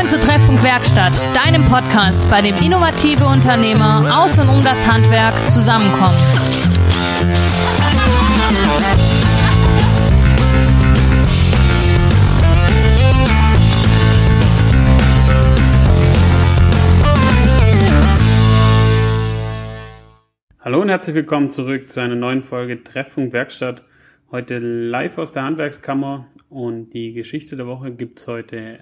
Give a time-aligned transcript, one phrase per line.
[0.00, 5.34] Willkommen zu Treffpunkt Werkstatt, deinem Podcast, bei dem innovative Unternehmer aus und um das Handwerk
[5.50, 6.16] zusammenkommen.
[20.60, 23.84] Hallo und herzlich willkommen zurück zu einer neuen Folge Treffpunkt Werkstatt.
[24.30, 28.78] Heute live aus der Handwerkskammer und die Geschichte der Woche gibt es heute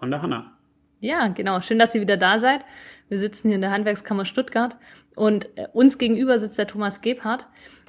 [0.00, 0.50] von der Hanna.
[0.98, 1.60] Ja, genau.
[1.60, 2.64] Schön, dass ihr wieder da seid.
[3.08, 4.76] Wir sitzen hier in der Handwerkskammer Stuttgart
[5.14, 7.46] und äh, uns gegenüber sitzt der Thomas Gebhardt.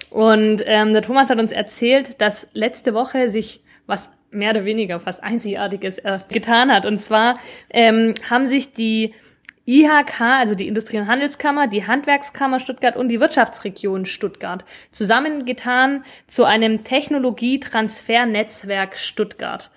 [0.10, 5.00] Und ähm, der Thomas hat uns erzählt, dass letzte Woche sich was mehr oder weniger
[5.00, 6.86] fast Einzigartiges äh, getan hat.
[6.86, 7.36] Und zwar
[7.70, 9.14] ähm, haben sich die
[9.66, 16.46] IHK, also die Industrie- und Handelskammer, die Handwerkskammer Stuttgart und die Wirtschaftsregion Stuttgart zusammengetan zu
[16.46, 19.70] einem Technologietransfernetzwerk Stuttgart.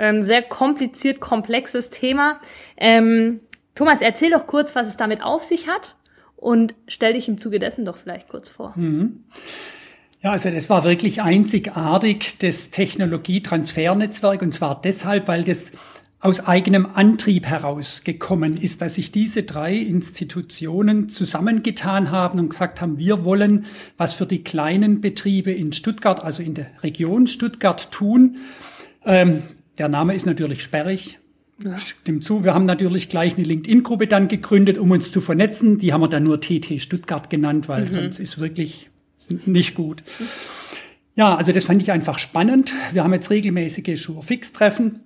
[0.00, 2.40] Ähm, sehr kompliziert, komplexes Thema.
[2.78, 3.40] Ähm,
[3.74, 5.96] Thomas, erzähl doch kurz, was es damit auf sich hat
[6.36, 8.72] und stell dich im Zuge dessen doch vielleicht kurz vor.
[8.76, 9.24] Mhm.
[10.22, 15.72] Ja, also das war wirklich einzigartig, das Technologietransfernetzwerk, und zwar deshalb, weil das
[16.20, 22.98] aus eigenem Antrieb herausgekommen ist, dass sich diese drei Institutionen zusammengetan haben und gesagt haben,
[22.98, 28.36] wir wollen was für die kleinen Betriebe in Stuttgart, also in der Region Stuttgart tun.
[29.06, 29.42] Ähm,
[29.80, 31.18] der Name ist natürlich sperrig.
[31.64, 31.78] Ja.
[31.78, 32.44] Stimmt zu.
[32.44, 35.78] Wir haben natürlich gleich eine LinkedIn-Gruppe dann gegründet, um uns zu vernetzen.
[35.78, 37.92] Die haben wir dann nur TT Stuttgart genannt, weil mhm.
[37.92, 38.90] sonst ist wirklich
[39.46, 40.04] nicht gut.
[41.14, 42.74] Ja, also das fand ich einfach spannend.
[42.92, 45.00] Wir haben jetzt regelmäßige Sure-Fix-Treffen,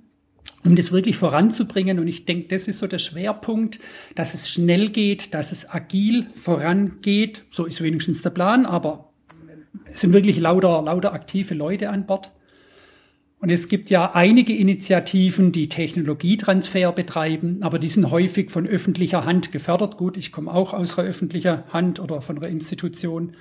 [0.64, 2.00] um das wirklich voranzubringen.
[2.00, 3.78] Und ich denke, das ist so der Schwerpunkt,
[4.16, 7.44] dass es schnell geht, dass es agil vorangeht.
[7.52, 9.12] So ist wenigstens der Plan, aber
[9.92, 12.32] es sind wirklich lauter, lauter aktive Leute an Bord.
[13.44, 19.26] Und es gibt ja einige Initiativen, die Technologietransfer betreiben, aber die sind häufig von öffentlicher
[19.26, 19.98] Hand gefördert.
[19.98, 23.36] Gut, ich komme auch aus einer öffentlichen Hand oder von einer Institution.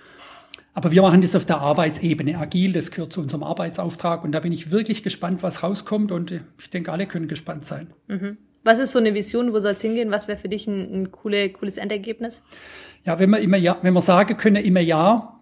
[0.73, 4.41] Aber wir machen das auf der Arbeitsebene agil, das gehört zu unserem Arbeitsauftrag und da
[4.41, 7.93] bin ich wirklich gespannt, was rauskommt und ich denke, alle können gespannt sein.
[8.09, 8.37] Mhm.
[8.65, 10.11] Was ist so eine Vision, wo soll es hingehen?
[10.11, 12.43] Was wäre für dich ein, ein coole, cooles Endergebnis?
[13.05, 15.39] Ja, wenn wir immer ja, wenn wir sagen können, immer ja,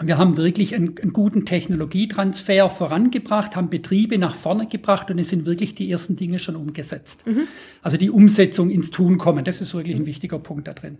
[0.00, 5.28] wir haben wirklich einen, einen, guten Technologietransfer vorangebracht, haben Betriebe nach vorne gebracht und es
[5.28, 7.26] sind wirklich die ersten Dinge schon umgesetzt.
[7.26, 7.48] Mhm.
[7.82, 10.98] Also die Umsetzung ins Tun kommen, das ist wirklich ein wichtiger Punkt da drin.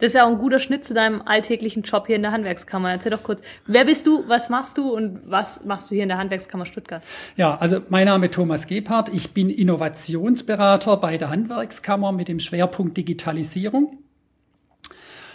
[0.00, 2.90] Das ist ja auch ein guter Schnitt zu deinem alltäglichen Job hier in der Handwerkskammer.
[2.90, 6.08] Erzähl doch kurz, wer bist du, was machst du und was machst du hier in
[6.08, 7.02] der Handwerkskammer Stuttgart?
[7.36, 9.10] Ja, also mein Name ist Thomas Gebhardt.
[9.12, 13.98] Ich bin Innovationsberater bei der Handwerkskammer mit dem Schwerpunkt Digitalisierung.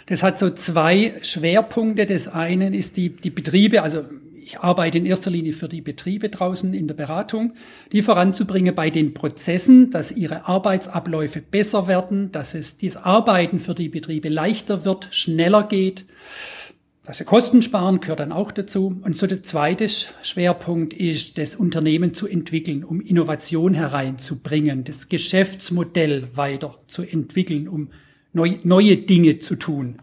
[0.06, 2.06] Das hat so zwei Schwerpunkte.
[2.06, 4.04] Das eine ist die, die Betriebe, also
[4.46, 7.54] ich arbeite in erster Linie für die Betriebe draußen in der Beratung,
[7.90, 13.74] die voranzubringen bei den Prozessen, dass ihre Arbeitsabläufe besser werden, dass es das Arbeiten für
[13.74, 16.06] die Betriebe leichter wird, schneller geht,
[17.02, 19.00] dass sie Kosten sparen, gehört dann auch dazu.
[19.02, 26.28] Und so der zweite Schwerpunkt ist, das Unternehmen zu entwickeln, um Innovation hereinzubringen, das Geschäftsmodell
[26.34, 27.90] weiter zu entwickeln, um
[28.36, 29.96] neu, neue Dinge zu tun.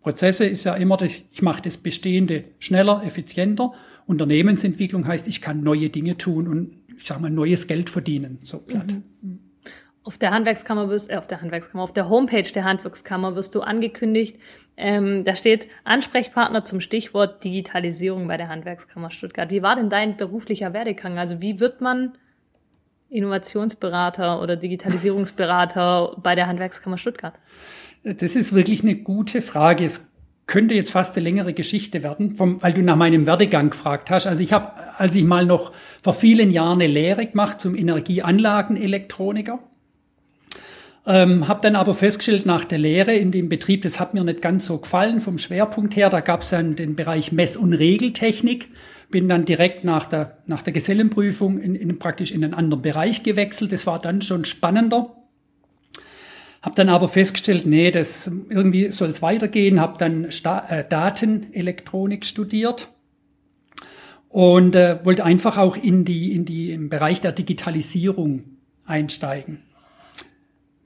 [0.00, 3.72] Prozesse ist ja immer, ich mache das Bestehende schneller, effizienter.
[4.06, 8.58] Unternehmensentwicklung heißt, ich kann neue Dinge tun und ich sage mal neues Geld verdienen, so
[8.58, 8.94] platt.
[9.22, 9.40] Mhm.
[10.06, 13.62] Auf der Handwerkskammer wirst, äh, auf der Handwerkskammer, auf der Homepage der Handwerkskammer wirst du
[13.62, 14.36] angekündigt.
[14.76, 19.50] Ähm, da steht Ansprechpartner zum Stichwort Digitalisierung bei der Handwerkskammer Stuttgart.
[19.50, 21.18] Wie war denn dein beruflicher Werdegang?
[21.18, 22.12] Also wie wird man
[23.14, 27.34] Innovationsberater oder Digitalisierungsberater bei der Handwerkskammer Stuttgart?
[28.02, 29.84] Das ist wirklich eine gute Frage.
[29.84, 30.10] Es
[30.46, 34.26] könnte jetzt fast eine längere Geschichte werden, vom, weil du nach meinem Werdegang gefragt hast.
[34.26, 39.60] Also ich habe, als ich mal noch vor vielen Jahren eine Lehre gemacht zum Energieanlagenelektroniker,
[41.06, 44.40] ähm, habe dann aber festgestellt nach der Lehre in dem Betrieb, das hat mir nicht
[44.40, 46.08] ganz so gefallen vom Schwerpunkt her.
[46.08, 48.68] Da gab es dann den Bereich Mess- und Regeltechnik.
[49.10, 53.22] Bin dann direkt nach der, nach der Gesellenprüfung in, in, praktisch in einen anderen Bereich
[53.22, 53.72] gewechselt.
[53.72, 55.14] Das war dann schon spannender.
[56.62, 59.82] Hab dann aber festgestellt, nee, das irgendwie soll es weitergehen.
[59.82, 62.88] Hab dann Sta äh, Datenelektronik studiert
[64.30, 68.44] und äh, wollte einfach auch in die in die im Bereich der Digitalisierung
[68.86, 69.58] einsteigen.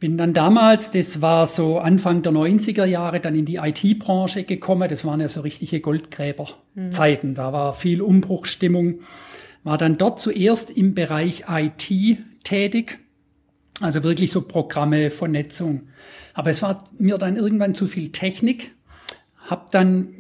[0.01, 4.89] Bin dann damals, das war so Anfang der 90er Jahre, dann in die IT-Branche gekommen.
[4.89, 7.31] Das waren ja so richtige Goldgräberzeiten.
[7.31, 7.35] Mhm.
[7.35, 9.01] Da war viel Umbruchstimmung.
[9.65, 13.01] War dann dort zuerst im Bereich IT tätig.
[13.81, 15.89] Also wirklich so Programme, Vernetzung.
[16.33, 18.77] Aber es war mir dann irgendwann zu viel Technik.
[19.49, 20.15] Hab dann,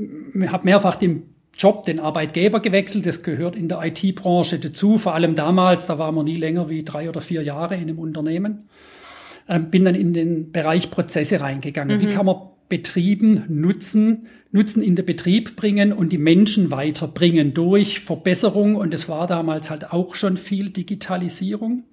[0.50, 3.06] hab mehrfach den Job, den Arbeitgeber gewechselt.
[3.06, 4.98] Das gehört in der IT-Branche dazu.
[4.98, 8.00] Vor allem damals, da waren wir nie länger wie drei oder vier Jahre in einem
[8.00, 8.68] Unternehmen
[9.48, 11.98] bin dann in den Bereich Prozesse reingegangen.
[11.98, 12.00] Mhm.
[12.02, 12.36] Wie kann man
[12.68, 18.76] Betrieben nutzen, Nutzen in den Betrieb bringen und die Menschen weiterbringen durch Verbesserung.
[18.76, 21.84] Und es war damals halt auch schon viel Digitalisierung.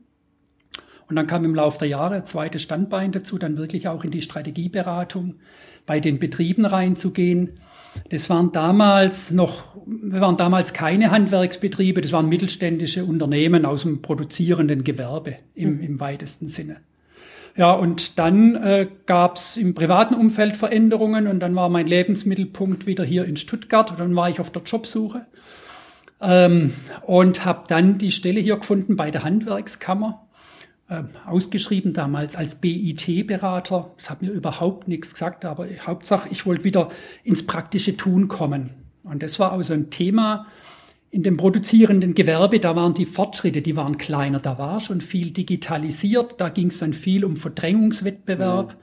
[1.07, 4.22] Und dann kam im Laufe der Jahre zweite Standbein dazu, dann wirklich auch in die
[4.22, 5.36] Strategieberatung
[5.86, 7.60] bei den Betrieben reinzugehen.
[8.10, 14.02] Das waren damals noch, wir waren damals keine Handwerksbetriebe, das waren mittelständische Unternehmen aus dem
[14.02, 15.84] produzierenden Gewerbe im, mhm.
[15.84, 16.78] im weitesten Sinne.
[17.57, 22.86] Ja, und dann äh, gab es im privaten Umfeld Veränderungen und dann war mein Lebensmittelpunkt
[22.86, 23.92] wieder hier in Stuttgart.
[23.92, 25.25] Und dann war ich auf der Jobsuche
[26.19, 26.74] ähm,
[27.04, 30.28] und habe dann die Stelle hier gefunden bei der Handwerkskammer,
[30.90, 33.92] äh, ausgeschrieben damals als BIT-Berater.
[33.96, 36.90] Das hat mir überhaupt nichts gesagt, aber Hauptsache, ich wollte wieder
[37.24, 38.72] ins praktische Tun kommen.
[39.04, 40.48] Und das war auch so ein Thema,
[41.15, 45.31] in dem produzierenden Gewerbe, da waren die Fortschritte, die waren kleiner, da war schon viel
[45.31, 48.73] digitalisiert, da ging es dann viel um Verdrängungswettbewerb.
[48.73, 48.77] Mhm.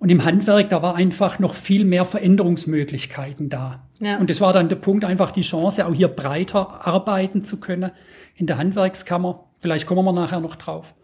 [0.00, 3.86] Und im Handwerk, da war einfach noch viel mehr Veränderungsmöglichkeiten da.
[4.00, 4.18] Ja.
[4.18, 7.92] Und das war dann der Punkt, einfach die Chance, auch hier breiter arbeiten zu können
[8.34, 9.44] in der Handwerkskammer.
[9.60, 10.96] Vielleicht kommen wir nachher noch drauf.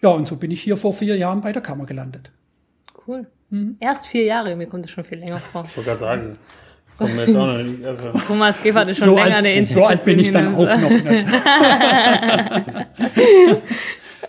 [0.00, 2.30] Ja, und so bin ich hier vor vier Jahren bei der Kammer gelandet.
[3.04, 3.26] Cool.
[3.50, 3.78] Mhm.
[3.80, 5.64] Erst vier Jahre, mir kommt es schon viel länger vor.
[5.68, 6.38] Ich wollte gerade sagen,
[6.98, 7.84] Kommt jetzt auch noch nicht.
[7.84, 8.10] Also.
[8.26, 10.90] Thomas Gebhardt ist schon so länger alt, eine So alt bin ich dann auch noch
[10.90, 11.04] nicht.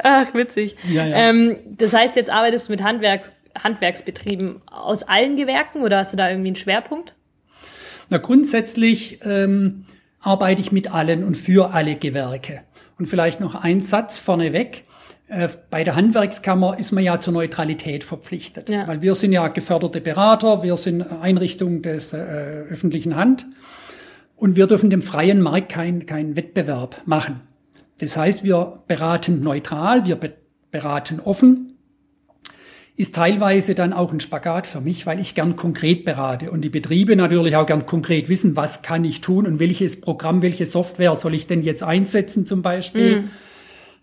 [0.03, 0.75] Ach, witzig.
[0.87, 1.29] Ja, ja.
[1.29, 3.31] Ähm, das heißt, jetzt arbeitest du mit Handwerks
[3.63, 7.13] Handwerksbetrieben aus allen Gewerken oder hast du da irgendwie einen Schwerpunkt?
[8.09, 9.85] Na, grundsätzlich ähm,
[10.19, 12.61] arbeite ich mit allen und für alle Gewerke.
[12.97, 14.83] Und vielleicht noch ein Satz vorneweg.
[15.29, 18.87] Äh, bei der Handwerkskammer ist man ja zur Neutralität verpflichtet, ja.
[18.87, 23.45] weil wir sind ja geförderte Berater, wir sind Einrichtung des äh, öffentlichen Hand
[24.35, 27.41] und wir dürfen dem freien Markt keinen kein Wettbewerb machen.
[27.99, 30.33] Das heißt, wir beraten neutral, wir be
[30.71, 31.77] beraten offen.
[32.95, 36.69] Ist teilweise dann auch ein Spagat für mich, weil ich gern konkret berate und die
[36.69, 41.15] Betriebe natürlich auch gern konkret wissen, was kann ich tun und welches Programm, welche Software
[41.15, 43.21] soll ich denn jetzt einsetzen zum Beispiel.
[43.21, 43.29] Mhm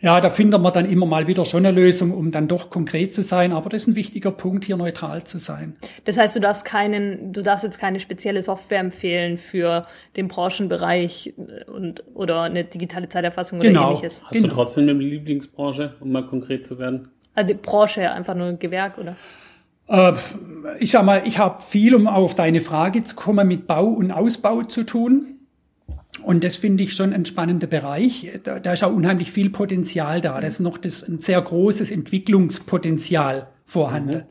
[0.00, 3.14] ja, da findet man dann immer mal wieder schon eine Lösung, um dann doch konkret
[3.14, 3.52] zu sein.
[3.52, 5.76] Aber das ist ein wichtiger Punkt, hier neutral zu sein.
[6.04, 11.34] Das heißt, du darfst keinen, du darfst jetzt keine spezielle Software empfehlen für den Branchenbereich
[11.66, 13.80] und, oder eine digitale Zeiterfassung genau.
[13.80, 14.22] oder ähnliches.
[14.24, 14.48] Hast genau.
[14.48, 17.08] du trotzdem eine Lieblingsbranche, um mal konkret zu werden?
[17.34, 19.16] Also die Branche, einfach nur ein Gewerk, oder?
[19.88, 20.12] Äh,
[20.78, 24.10] ich sag mal, ich habe viel, um auf deine Frage zu kommen, mit Bau und
[24.10, 25.35] Ausbau zu tun.
[26.22, 28.30] Und das finde ich schon ein spannender Bereich.
[28.42, 30.40] Da, da ist auch unheimlich viel Potenzial da.
[30.40, 34.24] Da ist noch das, ein sehr großes Entwicklungspotenzial vorhanden mhm.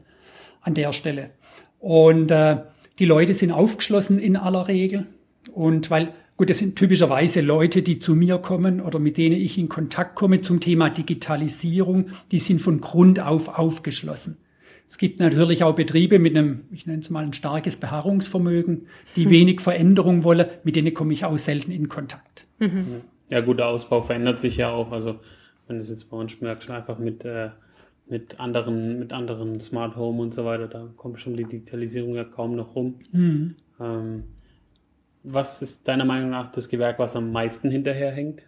[0.62, 1.32] an der Stelle.
[1.80, 2.58] Und äh,
[3.00, 5.06] die Leute sind aufgeschlossen in aller Regel.
[5.54, 9.58] Und weil, gut, das sind typischerweise Leute, die zu mir kommen oder mit denen ich
[9.58, 14.38] in Kontakt komme zum Thema Digitalisierung, die sind von Grund auf aufgeschlossen.
[14.88, 19.26] Es gibt natürlich auch Betriebe mit einem, ich nenne es mal ein starkes Beharrungsvermögen, die
[19.26, 19.30] mhm.
[19.32, 22.46] wenig Veränderung wollen, mit denen komme ich auch selten in Kontakt.
[22.60, 23.02] Mhm.
[23.32, 24.92] Ja, gut, der Ausbau verändert sich ja auch.
[24.92, 25.20] Also
[25.68, 27.50] wenn du es jetzt bei uns merkst, einfach mit, äh,
[28.08, 32.24] mit anderen, mit anderen Smart Home und so weiter, da kommt schon die Digitalisierung ja
[32.24, 33.00] kaum noch rum.
[33.12, 33.56] Mhm.
[33.80, 34.24] Ähm,
[35.24, 38.46] was ist deiner Meinung nach das Gewerk, was am meisten hinterherhängt?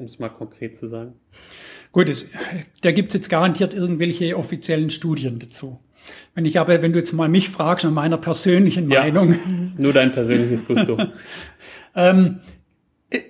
[0.00, 1.12] Um es mal konkret zu sagen.
[1.92, 2.30] Gut, es,
[2.80, 5.78] da gibt's jetzt garantiert irgendwelche offiziellen Studien dazu.
[6.34, 9.36] Wenn ich aber, wenn du jetzt mal mich fragst, an meiner persönlichen ja, Meinung.
[9.76, 10.96] Nur dein persönliches Gusto.
[11.94, 12.40] ähm,
[13.10, 13.20] äh,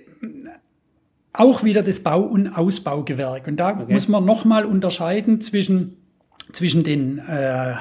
[1.33, 3.47] auch wieder das Bau- und Ausbaugewerk.
[3.47, 3.91] Und da okay.
[3.91, 5.97] muss man nochmal unterscheiden zwischen,
[6.53, 7.73] zwischen den äh,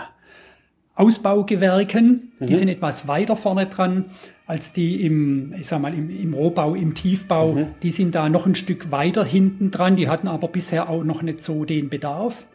[0.96, 2.46] Ausbaugewerken, mhm.
[2.46, 4.10] die sind etwas weiter vorne dran,
[4.50, 7.52] als die im, ich sag mal, im, im Rohbau, im Tiefbau.
[7.52, 7.66] Mhm.
[7.84, 9.94] Die sind da noch ein Stück weiter hinten dran.
[9.94, 12.48] Die hatten aber bisher auch noch nicht so den Bedarf.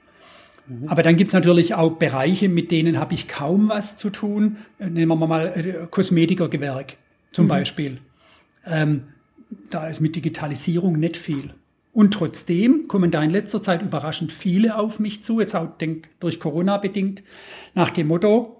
[0.68, 0.90] Mhm.
[0.90, 4.58] Aber dann gibt's natürlich auch Bereiche, mit denen habe ich kaum was zu tun.
[4.78, 6.98] Nehmen wir mal äh, Kosmetikergewerk
[7.32, 7.50] zum mhm.
[7.50, 7.98] Beispiel.
[8.68, 9.04] Ähm,
[9.70, 11.54] da ist mit Digitalisierung nicht viel.
[11.94, 16.10] Und trotzdem kommen da in letzter Zeit überraschend viele auf mich zu, jetzt auch denk,
[16.20, 17.24] durch Corona bedingt,
[17.74, 18.55] nach dem Motto,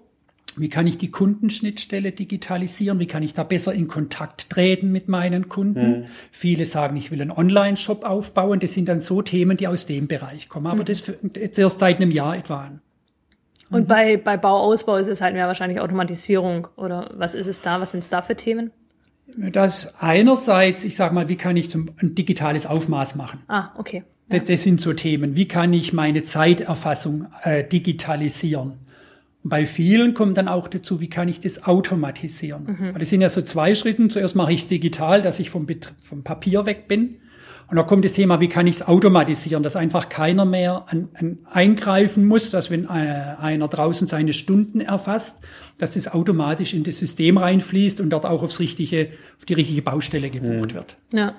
[0.58, 2.98] wie kann ich die Kundenschnittstelle digitalisieren?
[2.98, 6.00] Wie kann ich da besser in Kontakt treten mit meinen Kunden?
[6.00, 6.04] Mhm.
[6.30, 8.60] Viele sagen, ich will einen Online-Shop aufbauen.
[8.60, 10.66] Das sind dann so Themen, die aus dem Bereich kommen.
[10.66, 10.86] Aber mhm.
[10.86, 12.80] das fängt jetzt erst seit einem Jahr etwa an.
[13.70, 13.86] Und mhm.
[13.86, 17.80] bei, bei Bauausbau ist es halt mehr wahrscheinlich Automatisierung oder was ist es da?
[17.80, 18.70] Was sind es da für Themen?
[19.36, 23.40] Das einerseits, ich sage mal, wie kann ich zum, ein digitales Aufmaß machen?
[23.48, 24.04] Ah, okay.
[24.28, 25.36] Das, das sind so Themen.
[25.36, 28.85] Wie kann ich meine Zeiterfassung äh, digitalisieren?
[29.48, 32.64] Bei vielen kommt dann auch dazu, wie kann ich das automatisieren?
[32.64, 32.92] Mhm.
[32.92, 34.10] Weil das sind ja so zwei Schritten.
[34.10, 35.66] Zuerst mache ich es digital, dass ich vom,
[36.02, 37.20] vom Papier weg bin.
[37.68, 41.08] Und da kommt das Thema, wie kann ich es automatisieren, dass einfach keiner mehr an,
[41.14, 45.40] an eingreifen muss, dass wenn äh, einer draußen seine Stunden erfasst,
[45.78, 49.82] dass das automatisch in das System reinfließt und dort auch aufs richtige, auf die richtige
[49.82, 50.74] Baustelle gebucht mhm.
[50.74, 50.96] wird.
[51.12, 51.34] Ja,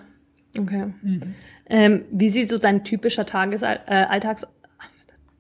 [0.58, 0.94] okay.
[1.02, 1.22] Mhm.
[1.70, 4.48] Ähm, wie sieht so dein typischer Tagesalltags äh,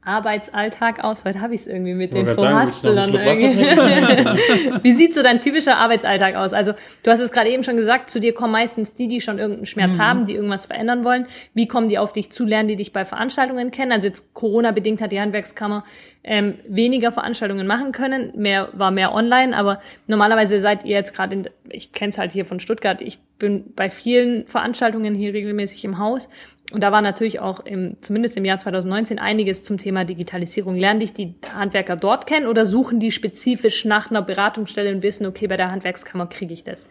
[0.07, 1.25] Arbeitsalltag aus?
[1.25, 3.11] Heute habe ich es irgendwie mit den Vorhaspelern.
[4.83, 6.53] Wie sieht so dein typischer Arbeitsalltag aus?
[6.53, 6.73] Also
[7.03, 9.65] du hast es gerade eben schon gesagt, zu dir kommen meistens die, die schon irgendeinen
[9.65, 10.01] Schmerz mhm.
[10.01, 11.27] haben, die irgendwas verändern wollen.
[11.53, 12.45] Wie kommen die auf dich zu?
[12.45, 13.91] Lernen die dich bei Veranstaltungen kennen?
[13.91, 15.83] Also jetzt Corona-bedingt hat die Handwerkskammer
[16.23, 18.31] ähm, weniger Veranstaltungen machen können.
[18.35, 22.31] Mehr war mehr online, aber normalerweise seid ihr jetzt gerade in, ich kenne es halt
[22.31, 26.29] hier von Stuttgart, ich bin bei vielen Veranstaltungen hier regelmäßig im Haus
[26.73, 30.75] und da war natürlich auch im, zumindest im Jahr 2019 einiges zum Thema Digitalisierung.
[30.75, 35.25] Lernen dich die Handwerker dort kennen oder suchen die spezifisch nach einer Beratungsstelle und wissen,
[35.25, 36.89] okay, bei der Handwerkskammer kriege ich das?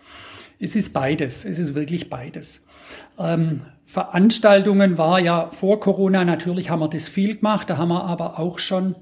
[0.59, 1.45] Es ist beides.
[1.45, 2.65] Es ist wirklich beides.
[3.19, 7.69] Ähm, Veranstaltungen war ja vor Corona natürlich haben wir das viel gemacht.
[7.69, 8.95] Da haben wir aber auch schon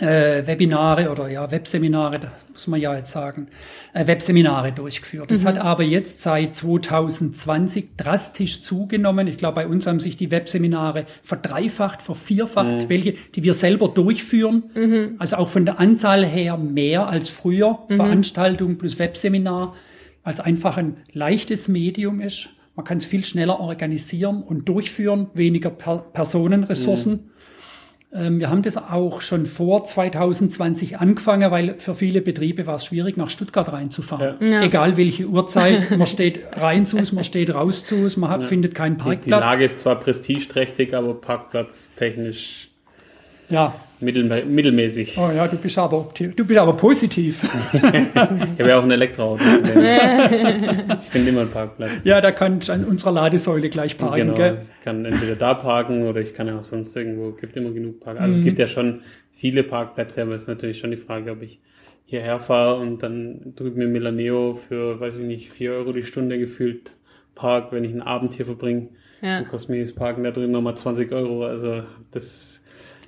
[0.00, 3.46] äh, Webinare oder ja Webseminare, das muss man ja jetzt sagen,
[3.92, 5.30] äh, Webseminare durchgeführt.
[5.30, 5.48] Das mhm.
[5.48, 9.26] hat aber jetzt seit 2020 drastisch zugenommen.
[9.26, 12.88] Ich glaube, bei uns haben sich die Webseminare verdreifacht, vervierfacht, mhm.
[12.88, 14.64] welche, die wir selber durchführen.
[14.74, 15.14] Mhm.
[15.18, 17.78] Also auch von der Anzahl her mehr als früher.
[17.88, 17.96] Mhm.
[17.96, 19.74] Veranstaltung plus Webseminar,
[20.22, 22.50] als einfach ein leichtes Medium ist.
[22.76, 27.30] Man kann es viel schneller organisieren und durchführen, weniger per Personenressourcen.
[28.14, 32.84] Ähm, wir haben das auch schon vor 2020 angefangen, weil für viele Betriebe war es
[32.84, 34.36] schwierig, nach Stuttgart reinzufahren.
[34.40, 34.62] Ja.
[34.62, 38.46] Egal welche Uhrzeit, man steht rein zu, man steht raus zu, man hat, ja.
[38.46, 39.24] findet keinen Parkplatz.
[39.24, 42.68] Die, die Lage ist zwar prestigeträchtig, aber parkplatztechnisch
[43.48, 43.74] ja.
[44.04, 45.16] Mittel, mittelmäßig.
[45.18, 47.42] Oh ja, du bist aber, du bist aber positiv.
[47.72, 49.42] ich habe ja auch ein Elektroauto.
[50.96, 52.02] ich finde immer einen Parkplatz.
[52.04, 54.16] Ja, da kann ich an unserer Ladesäule gleich parken.
[54.16, 54.58] Genau, gell?
[54.62, 58.00] ich kann entweder da parken oder ich kann ja auch sonst irgendwo, gibt immer genug
[58.00, 58.20] Park.
[58.20, 58.38] Also mhm.
[58.38, 61.60] es gibt ja schon viele Parkplätze, aber es ist natürlich schon die Frage, ob ich
[62.06, 66.38] hierher fahre und dann drüben in Milaneo für, weiß ich nicht, vier Euro die Stunde
[66.38, 66.92] gefühlt
[67.34, 68.88] Park, wenn ich einen Abend hier verbringe.
[69.22, 69.40] Ja.
[69.40, 71.44] Dann kostet mir das Parken da drüben nochmal 20 Euro.
[71.44, 72.62] Also das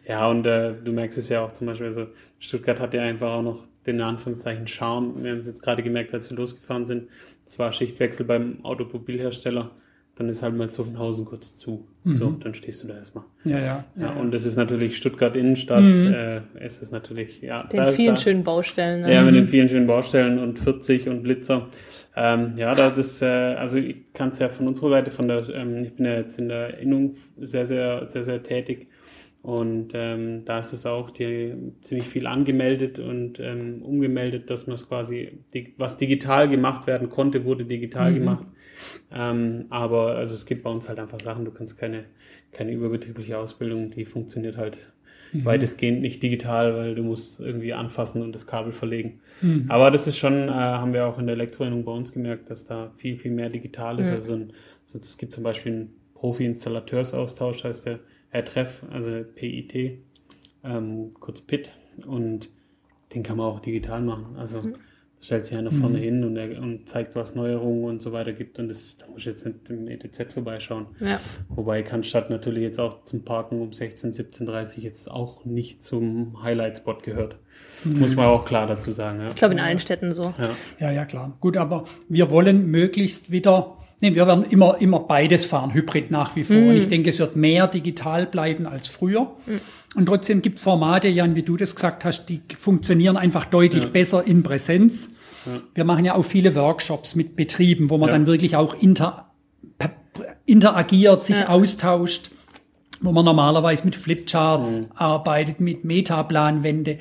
[0.09, 2.07] ja, und äh, du merkst es ja auch zum Beispiel, also
[2.39, 5.23] Stuttgart hat ja einfach auch noch den Anführungszeichen Charme.
[5.23, 7.09] Wir haben es jetzt gerade gemerkt, als wir losgefahren sind.
[7.45, 9.73] Es war Schichtwechsel beim Automobilhersteller.
[10.15, 11.87] Dann ist halt mal Zuffenhausen kurz zu.
[12.05, 12.15] Mhm.
[12.15, 13.25] So, dann stehst du da erstmal.
[13.45, 13.65] Ja, ja.
[13.67, 14.13] ja, ja.
[14.13, 15.83] Und das ist natürlich Stuttgart Innenstadt.
[15.83, 16.15] Mhm.
[16.15, 17.65] Äh, es ist natürlich, ja.
[17.65, 19.03] Den da, vielen da, schönen Baustellen.
[19.03, 19.13] Ne?
[19.13, 19.49] Ja, mit den mhm.
[19.49, 21.69] vielen schönen Baustellen und 40 und Blitzer.
[22.15, 25.43] Ähm, ja, da das, äh, also ich kann es ja von unserer Seite, von der,
[25.55, 28.89] ähm, ich bin ja jetzt in der Innung sehr, sehr, sehr, sehr tätig.
[29.47, 34.75] Und ähm, da ist es auch die, ziemlich viel angemeldet und ähm, umgemeldet, dass man
[34.75, 38.15] es quasi, die, was digital gemacht werden konnte, wurde digital mhm.
[38.17, 38.47] gemacht.
[39.13, 42.07] Ähm, aber also es gibt bei uns halt einfach Sachen, du kannst keine,
[42.51, 44.79] keine überbetriebliche Ausbildung, die funktioniert halt
[45.33, 45.45] mhm.
[45.45, 49.21] weitestgehend nicht digital, weil du musst irgendwie anfassen und das Kabel verlegen.
[49.43, 49.67] Mhm.
[49.69, 52.65] Aber das ist schon, äh, haben wir auch in der Elektroinnung bei uns gemerkt, dass
[52.65, 54.09] da viel, viel mehr digital ist.
[54.09, 54.15] Ja.
[54.15, 54.53] Also ein,
[54.87, 59.99] so, es gibt zum Beispiel einen Profi-Installateursaustausch, heißt der äh, Treff, also PIT,
[60.65, 61.71] ähm, kurz PIT.
[62.07, 62.49] Und
[63.15, 64.37] den kann man auch digital machen.
[64.37, 64.75] Also mhm.
[65.21, 66.03] stellt sich einer vorne mhm.
[66.03, 68.59] hin und, er, und zeigt, was Neuerungen und so weiter gibt.
[68.59, 70.87] Und das, da muss ich jetzt nicht im ETZ vorbeischauen.
[71.01, 71.19] Ja.
[71.49, 76.99] Wobei Cannstatt natürlich jetzt auch zum Parken um 16, 17.30 jetzt auch nicht zum Highlight-Spot
[77.03, 77.39] gehört.
[77.85, 78.01] Mhm.
[78.01, 79.21] Muss man auch klar dazu sagen.
[79.21, 79.29] Ja.
[79.29, 80.23] Ich glaube in allen Städten so.
[80.23, 80.89] Ja.
[80.89, 81.37] ja, ja, klar.
[81.41, 86.37] Gut, aber wir wollen möglichst wieder Nee, wir werden immer, immer beides fahren, Hybrid nach
[86.37, 86.57] wie vor.
[86.57, 86.69] Mm.
[86.69, 89.37] Und ich denke, es wird mehr digital bleiben als früher.
[89.47, 89.99] Mm.
[89.99, 93.85] Und trotzdem gibt es Formate, Jan, wie du das gesagt hast, die funktionieren einfach deutlich
[93.85, 93.89] ja.
[93.89, 95.11] besser in Präsenz.
[95.47, 95.61] Ja.
[95.75, 98.17] Wir machen ja auch viele Workshops mit Betrieben, wo man ja.
[98.17, 99.31] dann wirklich auch inter,
[100.45, 102.31] interagiert, sich austauscht,
[103.01, 104.85] wo man normalerweise mit Flipcharts mm.
[104.95, 106.99] arbeitet, mit Metaplanwände.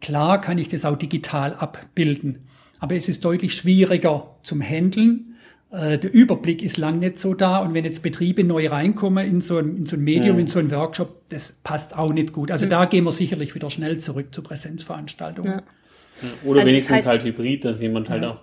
[0.00, 2.48] Klar kann ich das auch digital abbilden.
[2.80, 5.31] Aber es ist deutlich schwieriger zum Handeln
[5.72, 9.56] der Überblick ist lang nicht so da und wenn jetzt Betriebe neu reinkommen in so
[9.56, 10.42] ein, in so ein Medium, ja.
[10.42, 12.50] in so ein Workshop, das passt auch nicht gut.
[12.50, 12.70] Also ja.
[12.70, 15.62] da gehen wir sicherlich wieder schnell zurück zu Präsenzveranstaltungen.
[16.22, 16.28] Ja.
[16.44, 18.40] Oder also wenigstens das heißt, halt Hybrid, dass jemand halt auch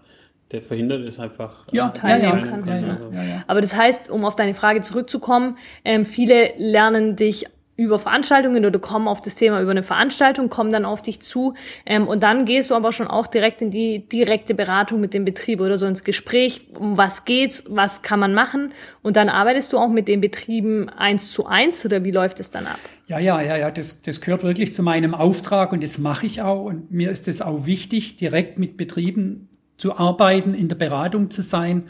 [0.52, 2.84] der verhindert ist einfach ja, äh, teilnehmen kann.
[2.90, 3.12] Also.
[3.48, 7.46] Aber das heißt, um auf deine Frage zurückzukommen, ähm, viele lernen dich
[7.80, 11.54] über Veranstaltungen oder kommen auf das Thema über eine Veranstaltung, kommen dann auf dich zu
[11.86, 15.24] ähm, und dann gehst du aber schon auch direkt in die direkte Beratung mit dem
[15.24, 18.74] Betrieb oder so ins Gespräch, um was geht's, was kann man machen?
[19.02, 22.52] Und dann arbeitest du auch mit den Betrieben eins zu eins oder wie läuft es
[22.52, 22.80] dann ab?
[23.08, 26.42] Ja, ja, ja, ja, das, das gehört wirklich zu meinem Auftrag und das mache ich
[26.42, 26.66] auch.
[26.66, 31.42] Und mir ist es auch wichtig, direkt mit Betrieben zu arbeiten, in der Beratung zu
[31.42, 31.88] sein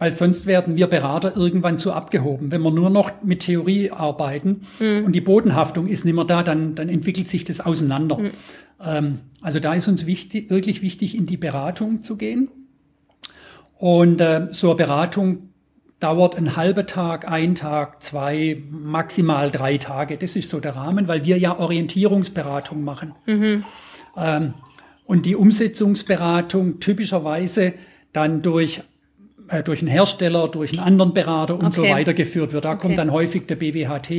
[0.00, 2.50] Weil sonst werden wir Berater irgendwann zu abgehoben.
[2.50, 5.04] Wenn wir nur noch mit Theorie arbeiten mhm.
[5.04, 8.16] und die Bodenhaftung ist nicht mehr da, dann, dann entwickelt sich das auseinander.
[8.16, 8.30] Mhm.
[8.82, 12.48] Ähm, also da ist uns wichtig, wirklich wichtig, in die Beratung zu gehen.
[13.76, 15.50] Und äh, so eine Beratung
[16.00, 20.16] dauert ein halber Tag, ein Tag, zwei, maximal drei Tage.
[20.16, 23.14] Das ist so der Rahmen, weil wir ja Orientierungsberatung machen.
[23.26, 23.64] Mhm.
[24.16, 24.54] Ähm,
[25.04, 27.74] und die Umsetzungsberatung typischerweise
[28.14, 28.82] dann durch
[29.50, 31.74] äh, durch einen Hersteller, durch einen anderen Berater und okay.
[31.74, 32.64] so weiter geführt wird.
[32.64, 32.80] Da okay.
[32.80, 34.10] kommt dann häufig der BWHT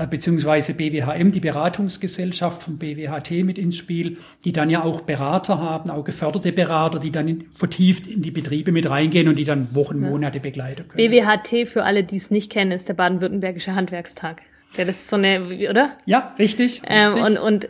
[0.00, 5.58] äh, beziehungsweise BWHM, die Beratungsgesellschaft von BWHT mit ins Spiel, die dann ja auch Berater
[5.58, 9.44] haben, auch geförderte Berater, die dann in, vertieft in die Betriebe mit reingehen und die
[9.44, 10.08] dann Wochen, ja.
[10.08, 11.10] Monate begleiten können.
[11.10, 14.42] BWHT, für alle, die es nicht kennen, ist der Baden-Württembergische Handwerkstag.
[14.76, 15.96] Ja, das ist so eine, oder?
[16.06, 16.82] Ja, richtig.
[16.86, 17.38] Ähm, richtig.
[17.38, 17.68] und, und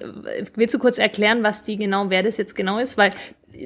[0.54, 2.98] willst du kurz erklären, was die genau, wer das jetzt genau ist?
[2.98, 3.10] Weil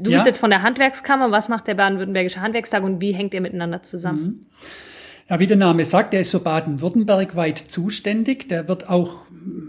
[0.01, 0.19] du ja.
[0.19, 1.31] bist jetzt von der Handwerkskammer.
[1.31, 4.23] Was macht der Baden-Württembergische Handwerkstag und wie hängt ihr miteinander zusammen?
[4.23, 4.41] Mhm.
[5.29, 8.47] Ja, wie der Name sagt, der ist für Baden-Württemberg weit zuständig.
[8.51, 9.25] Der wird auch,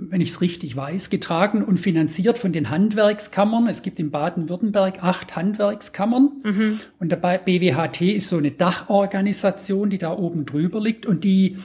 [0.10, 3.68] wenn ich es richtig weiß, getragen und finanziert von den Handwerkskammern.
[3.68, 6.32] Es gibt in Baden-Württemberg acht Handwerkskammern.
[6.44, 6.80] Mhm.
[7.00, 11.58] Und der BWHT ist so eine Dachorganisation, die da oben drüber liegt und die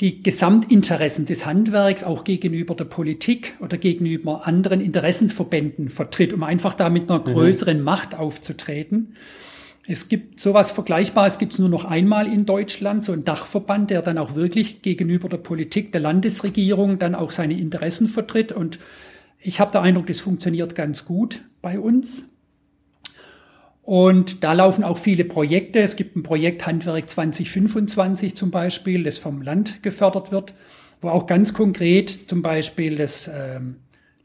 [0.00, 6.74] die Gesamtinteressen des Handwerks auch gegenüber der Politik oder gegenüber anderen Interessensverbänden vertritt, um einfach
[6.74, 7.24] da mit einer mhm.
[7.24, 7.84] größeren mhm.
[7.84, 9.16] Macht aufzutreten.
[9.86, 14.02] Es gibt sowas Vergleichbares, gibt es nur noch einmal in Deutschland, so ein Dachverband, der
[14.02, 18.52] dann auch wirklich gegenüber der Politik der Landesregierung dann auch seine Interessen vertritt.
[18.52, 18.78] Und
[19.40, 22.31] ich habe den Eindruck, das funktioniert ganz gut bei uns.
[23.82, 25.80] Und da laufen auch viele Projekte.
[25.80, 30.54] Es gibt ein Projekt Handwerk 2025 zum Beispiel, das vom Land gefördert wird,
[31.00, 33.76] wo auch ganz konkret zum Beispiel das ähm,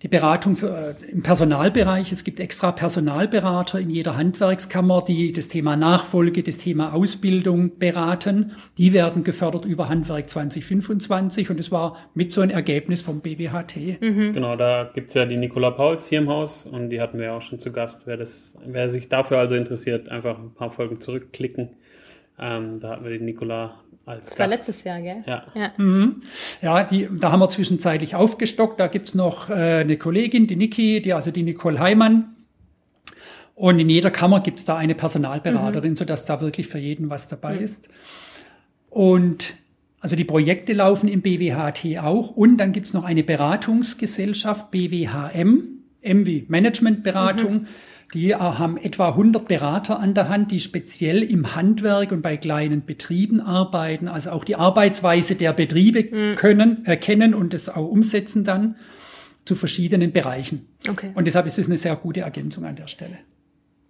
[0.03, 2.11] die Beratung für, äh, im Personalbereich.
[2.11, 8.51] Es gibt extra Personalberater in jeder Handwerkskammer, die das Thema Nachfolge, das Thema Ausbildung beraten.
[8.77, 13.99] Die werden gefördert über Handwerk 2025 und es war mit so ein Ergebnis vom BBHT.
[13.99, 14.33] Mhm.
[14.33, 17.41] Genau, da gibt's ja die Nicola Pauls hier im Haus und die hatten wir auch
[17.41, 18.05] schon zu Gast.
[18.05, 21.69] Wer, das, wer sich dafür also interessiert, einfach ein paar Folgen zurückklicken.
[22.39, 25.23] Ähm, da hatten wir die Nicola als das war letztes Jahr, gell?
[25.25, 25.43] Ja.
[25.53, 26.21] Ja, mhm.
[26.61, 28.79] ja die, da haben wir zwischenzeitlich aufgestockt.
[28.79, 32.35] Da gibt's noch äh, eine Kollegin, die Niki, die, also die Nicole Heimann.
[33.53, 35.95] Und in jeder Kammer gibt's da eine Personalberaterin, mhm.
[35.97, 37.63] sodass da wirklich für jeden was dabei mhm.
[37.63, 37.89] ist.
[38.89, 39.55] Und
[39.99, 42.29] also die Projekte laufen im BWHT auch.
[42.29, 45.63] Und dann gibt's noch eine Beratungsgesellschaft, BWHM,
[46.01, 47.53] M wie Managementberatung.
[47.53, 47.67] Mhm
[48.13, 52.85] die haben etwa 100 Berater an der Hand, die speziell im Handwerk und bei kleinen
[52.85, 56.35] Betrieben arbeiten, also auch die Arbeitsweise der Betriebe mhm.
[56.35, 58.77] können, erkennen und es auch umsetzen dann
[59.43, 60.67] zu verschiedenen Bereichen.
[60.87, 61.11] Okay.
[61.15, 63.17] Und deshalb ist es eine sehr gute Ergänzung an der Stelle.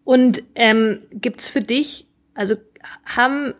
[0.03, 2.55] Und ähm, gibt es für dich, also
[3.05, 3.53] haben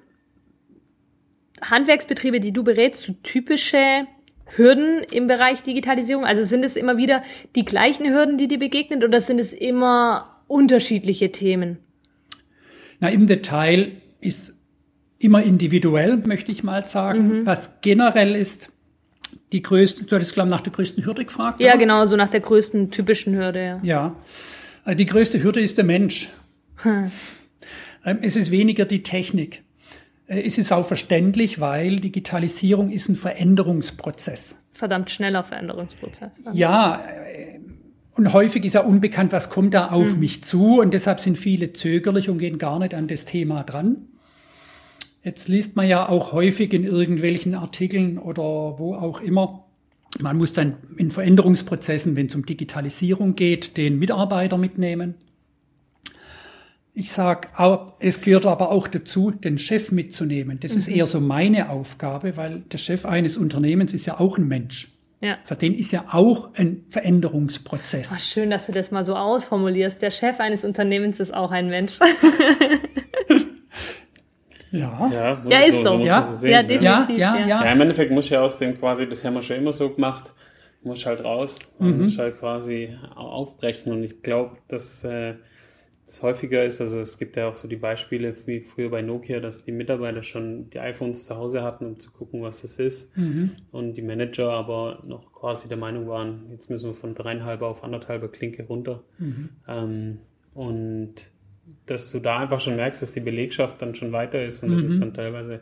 [1.62, 4.08] Handwerksbetriebe, die du berätst, so typische
[4.56, 6.24] Hürden im Bereich Digitalisierung?
[6.26, 7.24] Also sind es immer wieder
[7.56, 11.78] die gleichen Hürden, die dir begegnen oder sind es immer unterschiedliche Themen?
[13.00, 14.56] Na, im Detail ist
[15.20, 17.40] immer individuell, möchte ich mal sagen.
[17.40, 17.46] Mhm.
[17.46, 18.70] Was generell ist,
[19.52, 21.60] die größte, du hattest, glaube ich, nach der größten Hürde gefragt.
[21.60, 21.78] Ja, oder?
[21.78, 23.80] genau, so nach der größten typischen Hürde, ja.
[23.84, 24.16] Ja.
[24.86, 26.30] Äh, die größte Hürde ist der Mensch.
[26.78, 27.12] Hm.
[28.06, 29.64] Ähm, es ist weniger die Technik.
[30.28, 34.60] Äh, es ist auch verständlich, weil Digitalisierung ist ein Veränderungsprozess.
[34.74, 36.32] Verdammt schneller Veränderungsprozess.
[36.54, 37.04] Ja,
[38.18, 40.20] und häufig ist ja unbekannt, was kommt da auf mhm.
[40.20, 40.80] mich zu.
[40.80, 44.08] Und deshalb sind viele zögerlich und gehen gar nicht an das Thema dran.
[45.24, 49.66] Jetzt liest man ja auch häufig in irgendwelchen Artikeln oder wo auch immer,
[50.20, 55.16] man muss dann in Veränderungsprozessen, wenn es um Digitalisierung geht, den Mitarbeiter mitnehmen.
[56.94, 57.50] Ich sage,
[58.00, 60.60] es gehört aber auch dazu, den Chef mitzunehmen.
[60.60, 60.78] Das mhm.
[60.80, 64.97] ist eher so meine Aufgabe, weil der Chef eines Unternehmens ist ja auch ein Mensch.
[65.20, 65.40] Ja.
[65.46, 68.12] Für den ist ja auch ein Veränderungsprozess.
[68.14, 70.00] Oh, schön, dass du das mal so ausformulierst.
[70.02, 71.98] Der Chef eines Unternehmens ist auch ein Mensch.
[74.72, 75.10] ja.
[75.12, 75.98] Ja, ja ist so.
[75.98, 76.06] so.
[76.06, 76.22] ja.
[76.22, 77.18] Sehen, ja, definitiv.
[77.18, 77.66] Ja, ja, ja.
[77.66, 79.90] ja, im Endeffekt muss ich ja aus dem quasi, das haben wir schon immer so
[79.90, 80.34] gemacht,
[80.84, 82.04] muss halt raus und mhm.
[82.04, 83.92] muss halt quasi aufbrechen.
[83.92, 85.34] Und ich glaube, dass äh,
[86.08, 89.42] es häufiger ist, also es gibt ja auch so die Beispiele wie früher bei Nokia,
[89.42, 93.16] dass die Mitarbeiter schon die iPhones zu Hause hatten, um zu gucken, was es ist.
[93.18, 93.52] Mhm.
[93.72, 97.84] Und die Manager aber noch quasi der Meinung waren, jetzt müssen wir von dreieinhalber auf
[97.84, 99.04] anderthalber Klinke runter.
[99.18, 99.50] Mhm.
[99.68, 100.20] Ähm,
[100.54, 101.14] und
[101.86, 104.84] dass du da einfach schon merkst, dass die Belegschaft dann schon weiter ist und mhm.
[104.84, 105.60] das ist dann teilweise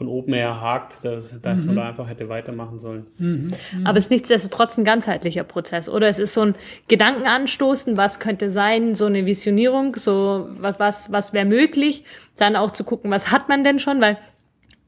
[0.00, 1.66] von oben her hakt, dass, dass mhm.
[1.66, 3.06] man da einfach hätte weitermachen sollen.
[3.18, 3.52] Mhm.
[3.72, 3.86] Mhm.
[3.86, 6.08] Aber es ist nichtsdestotrotz ein ganzheitlicher Prozess, oder?
[6.08, 6.54] Es ist so ein
[6.88, 12.04] Gedankenanstoßen, was könnte sein, so eine Visionierung, so was, was wäre möglich,
[12.38, 14.16] dann auch zu gucken, was hat man denn schon, weil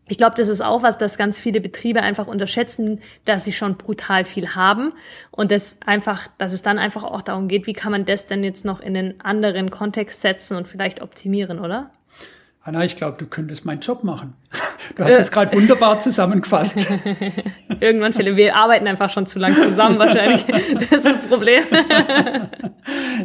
[0.08, 3.76] ich glaube, das ist auch was, dass ganz viele Betriebe einfach unterschätzen, dass sie schon
[3.76, 4.94] brutal viel haben
[5.30, 8.42] und das einfach, dass es dann einfach auch darum geht, wie kann man das denn
[8.42, 11.90] jetzt noch in einen anderen Kontext setzen und vielleicht optimieren, oder?
[12.64, 14.34] Anna, ich glaube, du könntest meinen Job machen.
[14.96, 15.32] Du hast es äh.
[15.32, 16.86] gerade wunderbar zusammengefasst.
[17.80, 20.44] Irgendwann, Philipp, wir arbeiten einfach schon zu lang zusammen wahrscheinlich.
[20.90, 21.62] Das ist das Problem.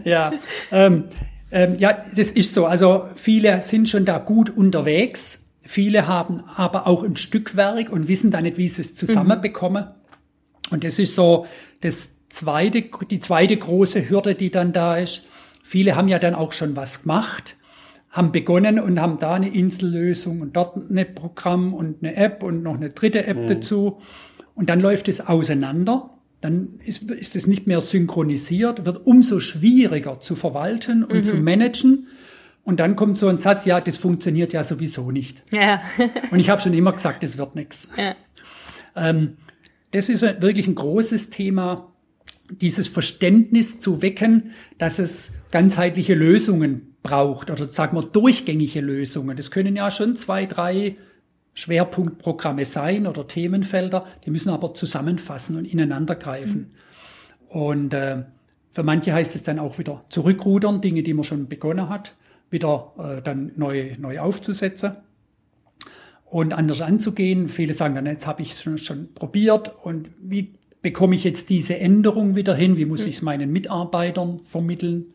[0.05, 0.33] ja,
[0.71, 1.05] ähm,
[1.51, 2.67] ähm, ja, das ist so.
[2.67, 5.45] Also viele sind schon da gut unterwegs.
[5.61, 9.85] Viele haben aber auch ein Stückwerk und wissen da nicht, wie sie es zusammenbekommen.
[9.85, 10.73] Mhm.
[10.73, 11.47] Und das ist so
[11.81, 15.23] das zweite, die zweite große Hürde, die dann da ist.
[15.63, 17.57] Viele haben ja dann auch schon was gemacht,
[18.17, 22.63] haben begonnen und haben da eine Insellösung und dort ein Programm und eine App und
[22.63, 23.47] noch eine dritte App mhm.
[23.47, 24.01] dazu.
[24.55, 26.09] Und dann läuft es auseinander.
[26.41, 31.23] Dann ist, ist es nicht mehr synchronisiert, wird umso schwieriger zu verwalten und mhm.
[31.23, 32.07] zu managen.
[32.63, 35.43] Und dann kommt so ein Satz, ja, das funktioniert ja sowieso nicht.
[35.53, 35.81] Ja.
[36.31, 37.87] und ich habe schon immer gesagt, das wird nichts.
[37.97, 38.15] Ja.
[38.95, 39.37] Ähm,
[39.91, 41.93] das ist wirklich ein großes Thema,
[42.49, 49.37] dieses Verständnis zu wecken, dass es ganzheitliche Lösungen braucht oder sagen wir durchgängige Lösungen.
[49.37, 50.97] Das können ja schon zwei, drei
[51.53, 56.73] Schwerpunktprogramme sein oder Themenfelder, die müssen aber zusammenfassen und ineinander greifen.
[57.51, 57.59] Mhm.
[57.59, 58.23] Und äh,
[58.69, 62.13] für manche heißt es dann auch wieder zurückrudern, Dinge, die man schon begonnen hat
[62.49, 64.93] wieder äh, dann neu, neu aufzusetzen
[66.25, 67.49] und anders anzugehen.
[67.49, 71.49] Viele sagen dann, jetzt habe ich es schon, schon probiert und wie bekomme ich jetzt
[71.49, 72.77] diese Änderung wieder hin?
[72.77, 73.09] Wie muss hm.
[73.09, 75.13] ich es meinen Mitarbeitern vermitteln?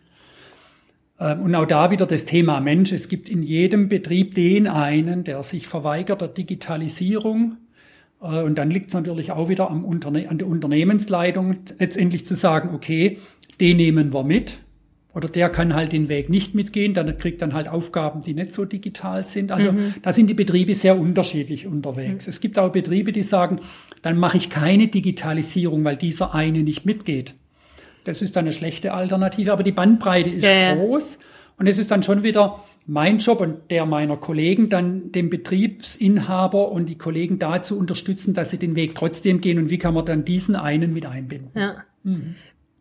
[1.20, 2.92] Ähm, und auch da wieder das Thema Mensch.
[2.92, 7.56] Es gibt in jedem Betrieb den einen, der sich verweigert der Digitalisierung.
[8.20, 12.34] Äh, und dann liegt es natürlich auch wieder am Unterne an der Unternehmensleitung, letztendlich zu
[12.34, 13.18] sagen, okay,
[13.60, 14.58] den nehmen wir mit.
[15.14, 18.54] Oder der kann halt den Weg nicht mitgehen, dann kriegt dann halt Aufgaben, die nicht
[18.54, 19.52] so digital sind.
[19.52, 19.94] Also mhm.
[20.00, 22.26] da sind die Betriebe sehr unterschiedlich unterwegs.
[22.26, 22.30] Mhm.
[22.30, 23.60] Es gibt auch Betriebe, die sagen,
[24.00, 27.34] dann mache ich keine Digitalisierung, weil dieser eine nicht mitgeht.
[28.04, 31.18] Das ist dann eine schlechte Alternative, aber die Bandbreite ist ja, groß
[31.58, 36.72] und es ist dann schon wieder mein Job und der meiner Kollegen, dann den Betriebsinhaber
[36.72, 40.04] und die Kollegen dazu unterstützen, dass sie den Weg trotzdem gehen und wie kann man
[40.04, 41.50] dann diesen einen mit einbinden.
[41.54, 41.76] Ja.
[42.02, 42.34] Mhm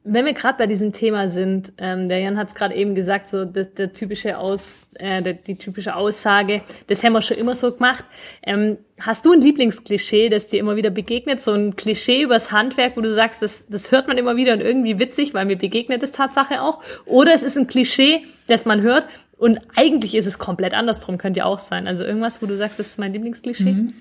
[0.03, 3.29] wenn wir gerade bei diesem Thema sind, ähm, der Jan hat es gerade eben gesagt,
[3.29, 7.53] so der, der typische Aus, äh, der, die typische Aussage, das haben wir schon immer
[7.53, 8.05] so gemacht.
[8.41, 11.41] Ähm, hast du ein Lieblingsklischee, das dir immer wieder begegnet?
[11.41, 14.61] So ein Klischee übers Handwerk, wo du sagst, das, das hört man immer wieder und
[14.61, 16.81] irgendwie witzig, weil mir begegnet es Tatsache auch.
[17.05, 19.05] Oder es ist ein Klischee, das man hört
[19.37, 21.87] und eigentlich ist es komplett andersrum, könnte ja auch sein.
[21.87, 23.73] Also irgendwas, wo du sagst, das ist mein Lieblingsklischee?
[23.73, 23.93] Mhm.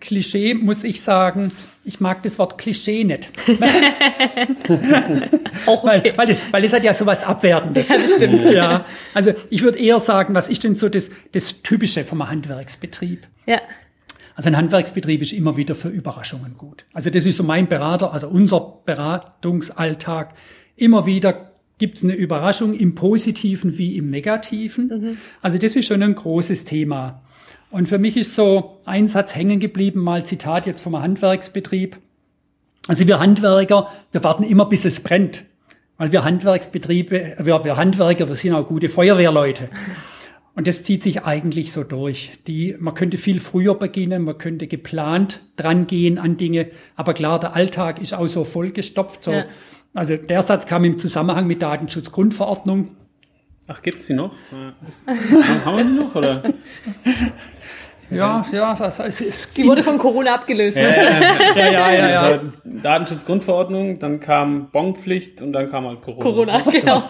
[0.00, 1.52] Klischee muss ich sagen,
[1.84, 3.30] ich mag das Wort Klischee nicht.
[5.66, 6.12] Auch okay.
[6.16, 7.88] weil, weil, das hat ja sowas Abwertendes.
[7.88, 8.52] Ja, das stimmt.
[8.52, 13.26] Ja, also ich würde eher sagen, was ist denn so das, das Typische vom Handwerksbetrieb?
[13.46, 13.60] Ja.
[14.34, 16.84] Also ein Handwerksbetrieb ist immer wieder für Überraschungen gut.
[16.92, 20.34] Also das ist so mein Berater, also unser Beratungsalltag.
[20.76, 24.88] Immer wieder gibt's eine Überraschung im Positiven wie im Negativen.
[24.88, 25.16] Mhm.
[25.42, 27.22] Also das ist schon ein großes Thema.
[27.70, 31.98] Und für mich ist so ein Satz hängen geblieben, mal Zitat jetzt vom Handwerksbetrieb.
[32.86, 35.44] Also wir Handwerker, wir warten immer, bis es brennt.
[35.98, 39.68] Weil wir Handwerksbetriebe, wir, wir Handwerker, wir sind auch gute Feuerwehrleute.
[40.54, 42.38] Und das zieht sich eigentlich so durch.
[42.46, 46.68] Die, man könnte viel früher beginnen, man könnte geplant drangehen an Dinge.
[46.96, 49.24] Aber klar, der Alltag ist auch so vollgestopft.
[49.24, 49.32] So.
[49.32, 49.44] Ja.
[49.94, 52.88] Also der Satz kam im Zusammenhang mit Datenschutzgrundverordnung.
[53.66, 54.32] Ach, gibt's die noch?
[54.86, 55.06] Ist,
[55.64, 56.14] haben wir die noch?
[56.14, 56.42] Oder?
[58.10, 59.54] Ja, ja, also es ist.
[59.54, 60.76] Sie wurde von Corona abgelöst.
[60.76, 61.10] Ja, ja,
[61.56, 62.20] ja, ja, ja.
[62.20, 66.22] Also Datenschutzgrundverordnung, dann kam Bonpflicht und dann kam halt Corona.
[66.22, 67.08] Corona, genau.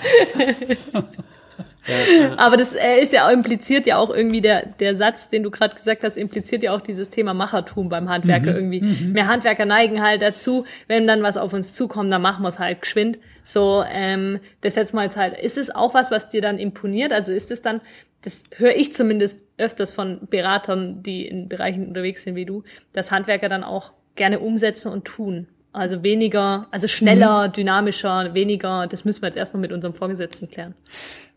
[2.37, 5.51] Aber das äh, ist ja auch impliziert ja auch irgendwie der, der Satz, den du
[5.51, 8.57] gerade gesagt hast, impliziert ja auch dieses Thema Machertum beim Handwerker mhm.
[8.57, 8.81] irgendwie.
[8.83, 9.13] Mhm.
[9.13, 12.59] Mehr Handwerker neigen halt dazu, wenn dann was auf uns zukommt, dann machen wir es
[12.59, 13.19] halt geschwind.
[13.43, 15.39] So, ähm, das jetzt mal jetzt halt.
[15.39, 17.13] Ist es auch was, was dir dann imponiert?
[17.13, 17.81] Also ist es dann,
[18.23, 23.13] das höre ich zumindest öfters von Beratern, die in Bereichen unterwegs sind wie du, dass
[23.13, 25.47] Handwerker dann auch gerne umsetzen und tun.
[25.73, 27.53] Also weniger, also schneller, mhm.
[27.53, 30.75] dynamischer, weniger, das müssen wir jetzt erst noch mit unserem Vorgesetzten klären.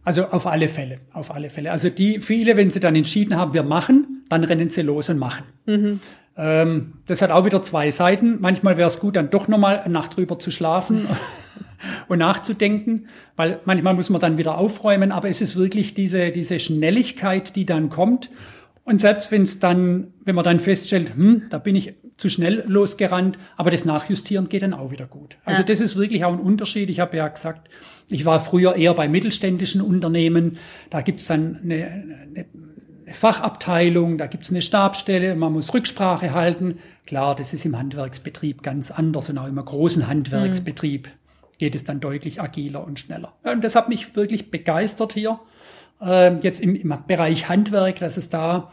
[0.04, 1.72] Also auf alle Fälle, auf alle Fälle.
[1.72, 5.20] Also die viele, wenn sie dann entschieden haben, wir machen, dann rennen sie los und
[5.20, 5.44] machen.
[5.66, 6.00] Mhm.
[6.38, 8.40] Ähm, das hat auch wieder zwei Seiten.
[8.40, 11.08] Manchmal wäre es gut, dann doch nochmal eine Nacht drüber zu schlafen
[12.08, 15.12] und nachzudenken, weil manchmal muss man dann wieder aufräumen.
[15.12, 18.30] Aber es ist wirklich diese diese Schnelligkeit, die dann kommt.
[18.84, 22.64] Und selbst wenn es dann, wenn man dann feststellt, hm, da bin ich zu schnell
[22.68, 25.38] losgerannt, aber das Nachjustieren geht dann auch wieder gut.
[25.46, 25.68] Also ja.
[25.68, 26.90] das ist wirklich auch ein Unterschied.
[26.90, 27.70] Ich habe ja gesagt,
[28.10, 30.58] ich war früher eher bei mittelständischen Unternehmen.
[30.90, 32.46] Da gibt's dann eine, eine, eine
[33.14, 36.80] Fachabteilung, da gibt's eine Stabstelle, man muss Rücksprache halten.
[37.06, 41.58] Klar, das ist im Handwerksbetrieb ganz anders und auch im großen Handwerksbetrieb mhm.
[41.58, 43.34] geht es dann deutlich agiler und schneller.
[43.44, 45.40] Und das hat mich wirklich begeistert hier
[46.02, 48.72] äh, jetzt im, im, Bereich Handwerk, dass es da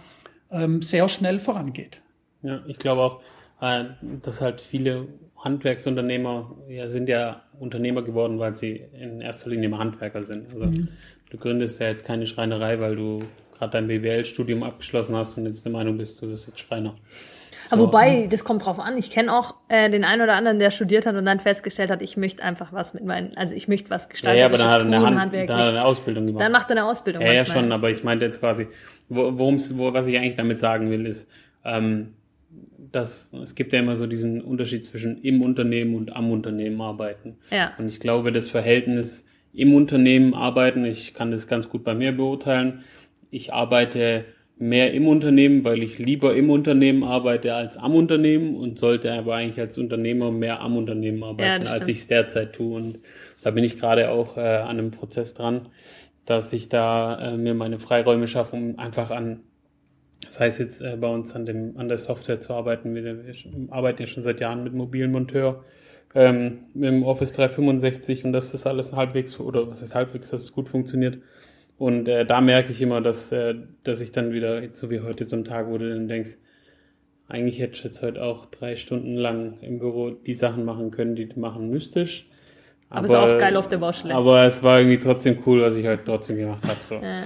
[0.51, 2.01] ähm, sehr schnell vorangeht.
[2.43, 3.21] Ja, ich glaube auch,
[3.61, 3.85] äh,
[4.23, 10.25] dass halt viele Handwerksunternehmer ja, sind ja Unternehmer geworden, weil sie in erster Linie Handwerker
[10.25, 10.53] sind.
[10.53, 10.89] Also mhm.
[11.31, 13.23] du gründest ja jetzt keine Schreinerei, weil du
[13.59, 16.95] gerade dein BWL-Studium abgeschlossen hast und jetzt der Meinung bist, du bist jetzt Schreiner.
[17.67, 17.75] So.
[17.75, 18.97] Aber wobei, das kommt drauf an.
[18.97, 22.01] Ich kenne auch äh, den einen oder anderen, der studiert hat und dann festgestellt hat,
[22.01, 24.39] ich möchte einfach was mit meinen, also ich möchte was gestalten.
[24.39, 26.43] Ja, ja aber dann hat, er eine Hand, dann hat er eine Ausbildung gemacht.
[26.43, 27.21] Dann macht er eine Ausbildung.
[27.21, 27.47] Ja, manchmal.
[27.47, 28.69] ja schon, aber ich meinte jetzt quasi,
[29.11, 31.29] worum's, wo, was ich eigentlich damit sagen will, ist,
[31.65, 32.15] ähm,
[32.91, 37.37] dass es gibt ja immer so diesen Unterschied zwischen im Unternehmen und am Unternehmen arbeiten.
[37.51, 37.73] Ja.
[37.77, 42.13] Und ich glaube, das Verhältnis im Unternehmen arbeiten, ich kann das ganz gut bei mir
[42.13, 42.85] beurteilen.
[43.31, 44.25] Ich arbeite
[44.59, 49.37] mehr im Unternehmen, weil ich lieber im Unternehmen arbeite als am Unternehmen und sollte aber
[49.37, 52.77] eigentlich als Unternehmer mehr am Unternehmen arbeiten, ja, als ich es derzeit tue.
[52.77, 52.99] Und
[53.43, 55.69] da bin ich gerade auch äh, an einem Prozess dran,
[56.25, 59.41] dass ich da äh, mir meine Freiräume schaffe, um einfach an,
[60.27, 62.95] das heißt jetzt äh, bei uns an dem an der Software zu arbeiten.
[62.95, 63.35] Wir, wir
[63.71, 65.65] arbeiten ja schon seit Jahren mit mobilen Monteur
[66.15, 70.43] ähm, mit dem Office 365 und dass das alles halbwegs oder was heißt halbwegs, dass
[70.43, 71.19] es gut funktioniert
[71.79, 75.25] und äh, da merke ich immer, dass, äh, dass ich dann wieder, so wie heute,
[75.25, 76.37] so ein Tag, du dann denkst,
[77.29, 81.15] eigentlich hätte ich jetzt heute auch drei Stunden lang im Büro die Sachen machen können,
[81.15, 82.25] die du machen müsstest.
[82.91, 84.15] Aber, aber ist auch geil auf der Baustelle.
[84.15, 86.79] Aber es war irgendwie trotzdem cool, was ich heute trotzdem gemacht habe.
[86.81, 86.95] So.
[86.95, 87.23] Ja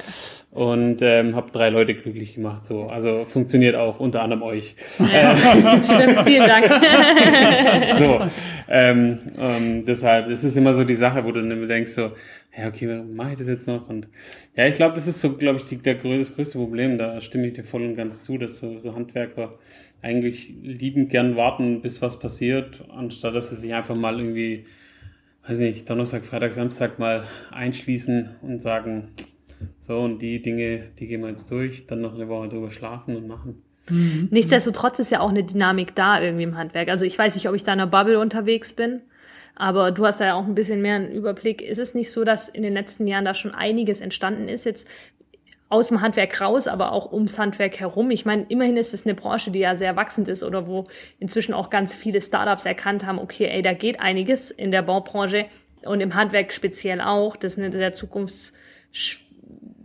[0.53, 2.67] und ähm, habe drei Leute glücklich gemacht.
[2.67, 4.77] So, also funktioniert auch unter anderem euch.
[4.99, 5.35] Ja,
[5.85, 6.67] stimmt, vielen Dank.
[7.99, 8.21] so,
[8.69, 12.13] ähm, ähm, deshalb, es ist immer so die Sache, wo du dann denkst so,
[12.57, 13.89] ja okay, mache ich das jetzt noch?
[13.89, 14.09] Und
[14.55, 16.99] ja, ich glaube, das ist so, glaube ich, die, der, das größte Problem.
[16.99, 19.55] Da stimme ich dir voll und ganz zu, dass so, so Handwerker
[20.03, 24.67] eigentlich liebend gern warten, bis was passiert, anstatt dass sie sich einfach mal irgendwie,
[25.47, 29.09] weiß nicht, Donnerstag, Freitag, Samstag mal einschließen und sagen,
[29.81, 33.17] so, und die Dinge, die gehen wir jetzt durch, dann noch eine Woche drüber schlafen
[33.17, 33.63] und machen.
[33.91, 34.29] Mhm.
[34.31, 36.89] Nichtsdestotrotz ist ja auch eine Dynamik da irgendwie im Handwerk.
[36.89, 39.01] Also ich weiß nicht, ob ich da in einer Bubble unterwegs bin,
[39.57, 41.61] aber du hast ja auch ein bisschen mehr einen Überblick.
[41.61, 44.65] Ist es nicht so, dass in den letzten Jahren da schon einiges entstanden ist?
[44.65, 44.89] Jetzt
[45.73, 48.11] aus dem Handwerk raus, aber auch ums Handwerk herum.
[48.11, 50.85] Ich meine, immerhin ist es eine Branche, die ja sehr wachsend ist oder wo
[51.19, 55.47] inzwischen auch ganz viele Startups erkannt haben, okay, ey, da geht einiges in der Baubranche
[55.83, 57.37] und im Handwerk speziell auch.
[57.37, 58.53] Das ist eine sehr zukunfts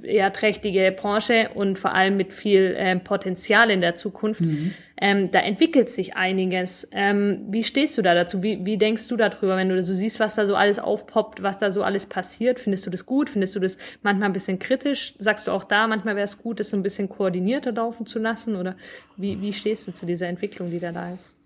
[0.04, 4.42] eher trächtige Branche und vor allem mit viel ähm, Potenzial in der Zukunft.
[4.42, 4.74] Mhm.
[5.00, 6.90] Ähm, da entwickelt sich einiges.
[6.92, 8.42] Ähm, wie stehst du da dazu?
[8.42, 11.58] Wie, wie denkst du darüber, wenn du so siehst, was da so alles aufpoppt, was
[11.60, 12.60] da so alles passiert?
[12.60, 13.30] Findest du das gut?
[13.30, 15.14] Findest du das manchmal ein bisschen kritisch?
[15.20, 18.18] Sagst du auch da, manchmal wäre es gut, das so ein bisschen koordinierter laufen zu
[18.18, 18.56] lassen?
[18.56, 18.76] Oder
[19.18, 21.37] wie, wie stehst du zu dieser Entwicklung, die da da ist?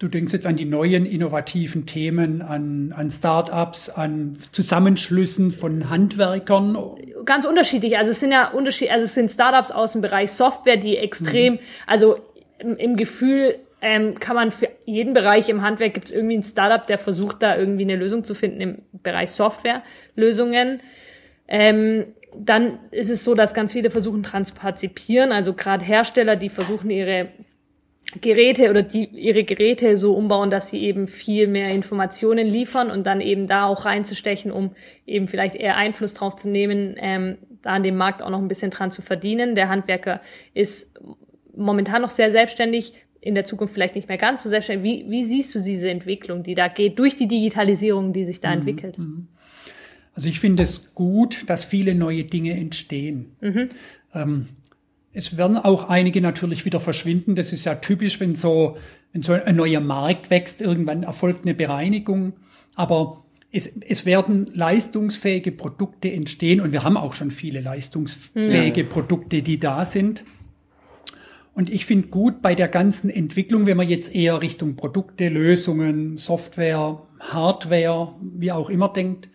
[0.00, 6.78] Du denkst jetzt an die neuen innovativen Themen, an, an Start-ups, an Zusammenschlüssen von Handwerkern?
[7.26, 7.98] Ganz unterschiedlich.
[7.98, 11.54] Also es sind ja Unterschied, also es sind Start-ups aus dem Bereich Software, die extrem,
[11.54, 11.58] mhm.
[11.86, 12.18] also
[12.58, 16.44] im, im Gefühl ähm, kann man für jeden Bereich im Handwerk gibt es irgendwie ein
[16.44, 20.80] Startup, der versucht da irgendwie eine Lösung zu finden im Bereich Software-Lösungen.
[21.46, 26.88] Ähm, dann ist es so, dass ganz viele versuchen transpartizipieren, also gerade Hersteller, die versuchen
[26.88, 27.28] ihre
[28.20, 33.06] Geräte oder die ihre Geräte so umbauen, dass sie eben viel mehr Informationen liefern und
[33.06, 34.72] dann eben da auch reinzustechen, um
[35.06, 38.48] eben vielleicht eher Einfluss drauf zu nehmen, ähm, da an dem Markt auch noch ein
[38.48, 39.54] bisschen dran zu verdienen.
[39.54, 40.20] Der Handwerker
[40.54, 40.98] ist
[41.54, 45.04] momentan noch sehr selbstständig, in der Zukunft vielleicht nicht mehr ganz so selbstständig.
[45.04, 48.48] Wie, wie siehst du diese Entwicklung, die da geht, durch die Digitalisierung, die sich da
[48.48, 48.58] mhm.
[48.58, 48.98] entwickelt?
[48.98, 49.28] Mhm.
[50.14, 53.36] Also ich finde es gut, dass viele neue Dinge entstehen.
[53.40, 53.68] Mhm.
[54.14, 54.48] Ähm,
[55.12, 57.34] es werden auch einige natürlich wieder verschwinden.
[57.34, 58.76] Das ist ja typisch, wenn so,
[59.12, 62.34] wenn so ein neuer Markt wächst, irgendwann erfolgt eine Bereinigung.
[62.76, 68.86] Aber es, es werden leistungsfähige Produkte entstehen und wir haben auch schon viele leistungsfähige ja.
[68.86, 70.24] Produkte, die da sind.
[71.52, 76.16] Und ich finde gut bei der ganzen Entwicklung, wenn man jetzt eher Richtung Produkte, Lösungen,
[76.16, 79.28] Software, Hardware, wie auch immer denkt,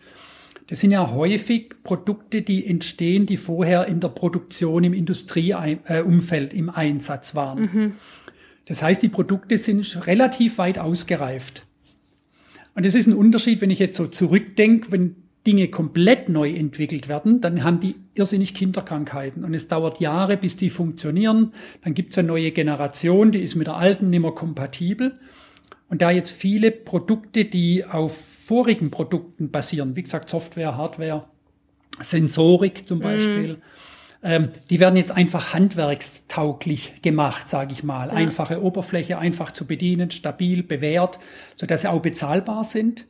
[0.68, 6.70] das sind ja häufig Produkte, die entstehen, die vorher in der Produktion im Industrieumfeld im
[6.70, 7.60] Einsatz waren.
[7.60, 7.92] Mhm.
[8.64, 11.64] Das heißt, die Produkte sind relativ weit ausgereift.
[12.74, 17.08] Und das ist ein Unterschied, wenn ich jetzt so zurückdenke, wenn Dinge komplett neu entwickelt
[17.08, 21.52] werden, dann haben die irrsinnig Kinderkrankheiten und es dauert Jahre, bis die funktionieren.
[21.84, 25.20] Dann gibt es eine neue Generation, die ist mit der alten nicht mehr kompatibel.
[25.88, 31.24] Und da jetzt viele Produkte, die auf vorigen Produkten basieren, wie gesagt Software, Hardware,
[32.00, 33.62] Sensorik zum Beispiel, mhm.
[34.22, 38.08] ähm, die werden jetzt einfach handwerkstauglich gemacht, sage ich mal.
[38.08, 38.14] Ja.
[38.14, 41.18] Einfache Oberfläche, einfach zu bedienen, stabil, bewährt,
[41.56, 43.08] so dass sie auch bezahlbar sind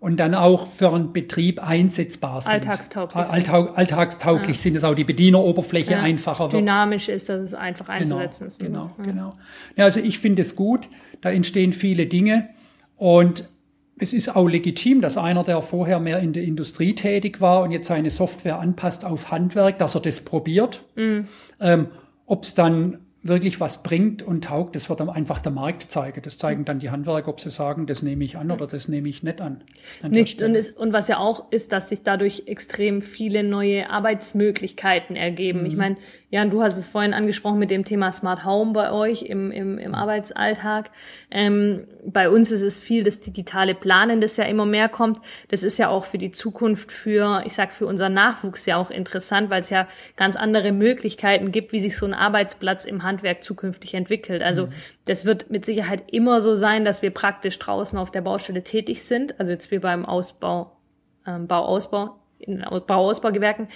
[0.00, 2.54] und dann auch für einen Betrieb einsetzbar sind.
[2.54, 3.28] Alltagstauglich.
[3.28, 4.62] Alltag, alltagstauglich ja.
[4.62, 6.02] sind es auch die Bedieneroberfläche ja.
[6.02, 6.62] einfacher wird.
[6.62, 8.60] Dynamisch ist, dass es einfach genau, einzusetzen ist.
[8.60, 9.08] Genau, genau.
[9.08, 9.32] genau.
[9.76, 10.88] Ja, also ich finde es gut.
[11.20, 12.48] Da entstehen viele Dinge
[12.96, 13.48] und
[13.98, 17.70] es ist auch legitim, dass einer, der vorher mehr in der Industrie tätig war und
[17.70, 20.82] jetzt seine Software anpasst auf Handwerk, dass er das probiert.
[20.94, 21.28] Mhm.
[21.60, 21.88] Ähm,
[22.26, 26.22] Ob es dann wirklich was bringt und taugt, das wird dann einfach der Markt zeigen.
[26.22, 29.08] Das zeigen dann die Handwerker, ob sie sagen, das nehme ich an oder das nehme
[29.08, 29.62] ich nicht an.
[30.02, 33.90] an nicht, und, ist, und, was ja auch ist, dass sich dadurch extrem viele neue
[33.90, 35.60] Arbeitsmöglichkeiten ergeben.
[35.60, 35.66] Mhm.
[35.66, 35.96] Ich meine,
[36.30, 39.78] Jan, du hast es vorhin angesprochen mit dem Thema Smart Home bei euch im, im,
[39.78, 40.90] im Arbeitsalltag.
[41.30, 45.20] Ähm, bei uns ist es viel das digitale Planen, das ja immer mehr kommt.
[45.48, 48.90] Das ist ja auch für die Zukunft, für, ich sag, für unseren Nachwuchs ja auch
[48.90, 53.42] interessant, weil es ja ganz andere Möglichkeiten gibt, wie sich so ein Arbeitsplatz im Handwerk
[53.42, 54.42] zukünftig entwickelt.
[54.42, 54.72] Also mhm.
[55.06, 59.02] das wird mit Sicherheit immer so sein, dass wir praktisch draußen auf der Baustelle tätig
[59.02, 59.40] sind.
[59.40, 60.76] Also jetzt wie beim Ausbau,
[61.26, 63.68] ähm, Bauausbau in Bauausbaugewerken,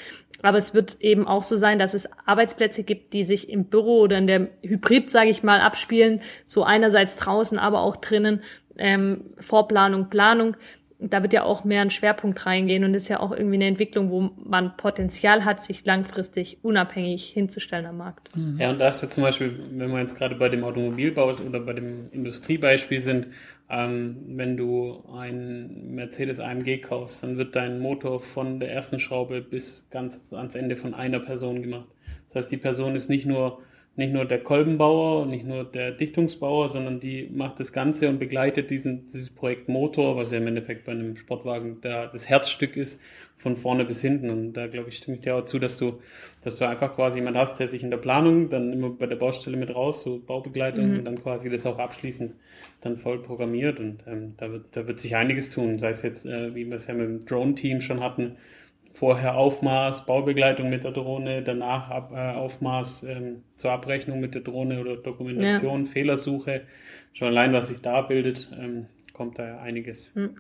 [0.43, 4.01] aber es wird eben auch so sein, dass es Arbeitsplätze gibt, die sich im Büro
[4.01, 6.21] oder in der Hybrid, sage ich mal, abspielen.
[6.47, 8.43] So einerseits draußen, aber auch drinnen.
[8.77, 10.57] Ähm, Vorplanung, Planung.
[11.05, 14.11] Da wird ja auch mehr ein Schwerpunkt reingehen und ist ja auch irgendwie eine Entwicklung,
[14.11, 18.35] wo man Potenzial hat, sich langfristig unabhängig hinzustellen am Markt.
[18.37, 18.59] Mhm.
[18.59, 21.61] Ja, und da ist ja zum Beispiel, wenn wir jetzt gerade bei dem Automobilbau oder
[21.61, 23.29] bei dem Industriebeispiel sind,
[23.69, 29.41] ähm, wenn du ein Mercedes AMG kaufst, dann wird dein Motor von der ersten Schraube
[29.41, 31.89] bis ganz ans Ende von einer Person gemacht.
[32.29, 33.61] Das heißt, die Person ist nicht nur
[33.95, 38.71] nicht nur der Kolbenbauer, nicht nur der Dichtungsbauer, sondern die macht das Ganze und begleitet
[38.71, 43.01] diesen, dieses Projekt Motor, was ja im Endeffekt bei einem Sportwagen der, das Herzstück ist,
[43.37, 44.31] von vorne bis hinten.
[44.31, 46.01] Und da glaube ich, stimme ich dir auch zu, dass du,
[46.43, 49.17] dass du einfach quasi jemand hast, der sich in der Planung dann immer bei der
[49.17, 50.99] Baustelle mit raus, so Baubegleitung mhm.
[50.99, 52.33] und dann quasi das auch abschließend
[52.81, 53.79] dann voll programmiert.
[53.79, 55.79] Und ähm, da, wird, da wird sich einiges tun.
[55.79, 58.37] Sei es jetzt, äh, wie wir es ja mit dem Drone-Team schon hatten,
[58.93, 64.43] vorher Aufmaß, Baubegleitung mit der Drohne, danach Ab, äh, Aufmaß ähm, zur Abrechnung mit der
[64.43, 65.91] Drohne oder Dokumentation, ja.
[65.91, 66.63] Fehlersuche.
[67.13, 70.11] Schon allein, was sich da bildet, ähm, kommt da einiges.
[70.15, 70.31] Hm.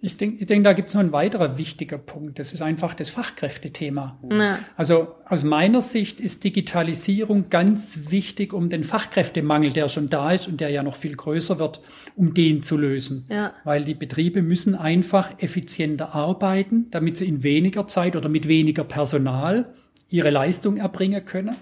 [0.00, 2.38] Ich denke, ich denk, da gibt es noch ein weiterer wichtiger Punkt.
[2.38, 4.18] Das ist einfach das Fachkräftethema.
[4.30, 4.58] Ja.
[4.76, 10.48] Also aus meiner Sicht ist Digitalisierung ganz wichtig, um den Fachkräftemangel, der schon da ist
[10.48, 11.80] und der ja noch viel größer wird,
[12.16, 13.26] um den zu lösen.
[13.28, 13.52] Ja.
[13.64, 18.84] Weil die Betriebe müssen einfach effizienter arbeiten, damit sie in weniger Zeit oder mit weniger
[18.84, 19.74] Personal
[20.08, 21.56] ihre Leistung erbringen können.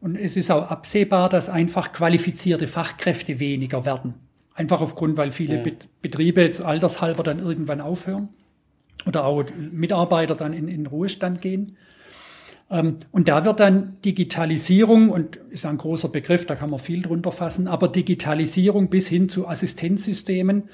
[0.00, 4.14] Und es ist auch absehbar, dass einfach qualifizierte Fachkräfte weniger werden.
[4.54, 5.72] Einfach aufgrund, weil viele ja.
[6.00, 8.28] Betriebe jetzt altershalber dann irgendwann aufhören
[9.06, 11.76] oder auch Mitarbeiter dann in, in Ruhestand gehen.
[12.70, 17.02] Ähm, und da wird dann Digitalisierung, und ist ein großer Begriff, da kann man viel
[17.02, 20.64] drunter fassen, aber Digitalisierung bis hin zu Assistenzsystemen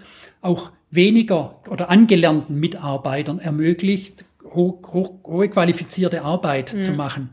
[0.40, 6.82] auch weniger oder angelernten Mitarbeitern ermöglicht, hoch, hoch, hohe qualifizierte Arbeit mhm.
[6.82, 7.30] zu machen.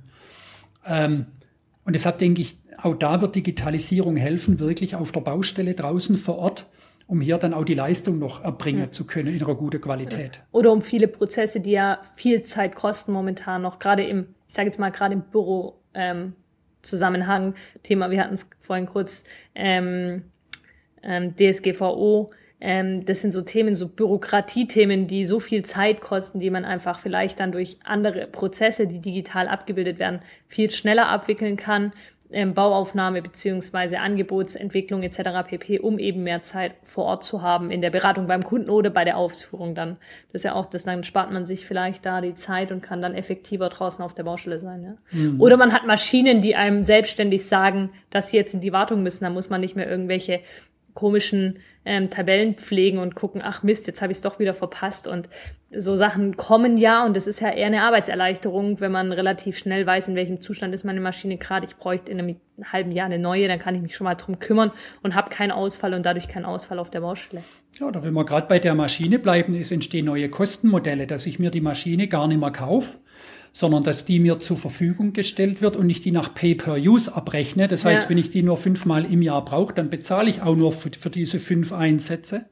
[0.86, 1.28] Ähm,
[1.88, 6.38] und deshalb denke ich, auch da wird Digitalisierung helfen, wirklich auf der Baustelle draußen vor
[6.38, 6.66] Ort,
[7.08, 8.92] um hier dann auch die Leistung noch erbringen ja.
[8.92, 10.42] zu können in einer guten Qualität.
[10.52, 14.68] Oder um viele Prozesse, die ja viel Zeit kosten momentan noch, gerade im, ich sage
[14.68, 16.34] jetzt mal gerade im Büro ähm,
[16.82, 19.24] Zusammenhang, Thema, wir hatten es vorhin kurz,
[19.56, 20.24] ähm,
[21.04, 26.50] ähm, DSGVO, ähm, das sind so Themen, so Bürokratiethemen, die so viel Zeit kosten, die
[26.50, 31.94] man einfach vielleicht dann durch andere Prozesse, die digital abgebildet werden, viel schneller abwickeln kann.
[32.34, 35.48] Ähm, Bauaufnahme beziehungsweise Angebotsentwicklung etc.
[35.48, 38.90] pp, um eben mehr Zeit vor Ort zu haben in der Beratung beim Kunden oder
[38.90, 39.96] bei der Ausführung dann.
[40.34, 43.02] Das ist ja auch, das dann spart man sich vielleicht da die Zeit und kann
[43.02, 44.84] dann effektiver draußen auf der Baustelle sein.
[44.84, 45.18] Ja?
[45.18, 45.40] Mhm.
[45.40, 49.24] Oder man hat Maschinen, die einem selbstständig sagen, dass sie jetzt in die Wartung müssen.
[49.24, 50.42] Da muss man nicht mehr irgendwelche
[50.98, 55.08] komischen ähm, Tabellen pflegen und gucken, ach Mist, jetzt habe ich es doch wieder verpasst.
[55.08, 55.30] Und
[55.70, 59.86] so Sachen kommen ja und das ist ja eher eine Arbeitserleichterung, wenn man relativ schnell
[59.86, 61.68] weiß, in welchem Zustand ist meine Maschine gerade.
[61.68, 64.40] Ich bräuchte in einem halben Jahr eine neue, dann kann ich mich schon mal drum
[64.40, 64.72] kümmern
[65.04, 67.44] und habe keinen Ausfall und dadurch keinen Ausfall auf der Baustelle.
[67.80, 71.38] Ja, oder wenn wir gerade bei der Maschine bleiben, es entstehen neue Kostenmodelle, dass ich
[71.38, 72.98] mir die Maschine gar nicht mehr kaufe,
[73.52, 77.68] sondern dass die mir zur Verfügung gestellt wird und ich die nach Pay-per-Use abrechne.
[77.68, 78.10] Das heißt, ja.
[78.10, 81.12] wenn ich die nur fünfmal im Jahr brauche, dann bezahle ich auch nur für, für
[81.12, 82.46] diese fünf Einsätze.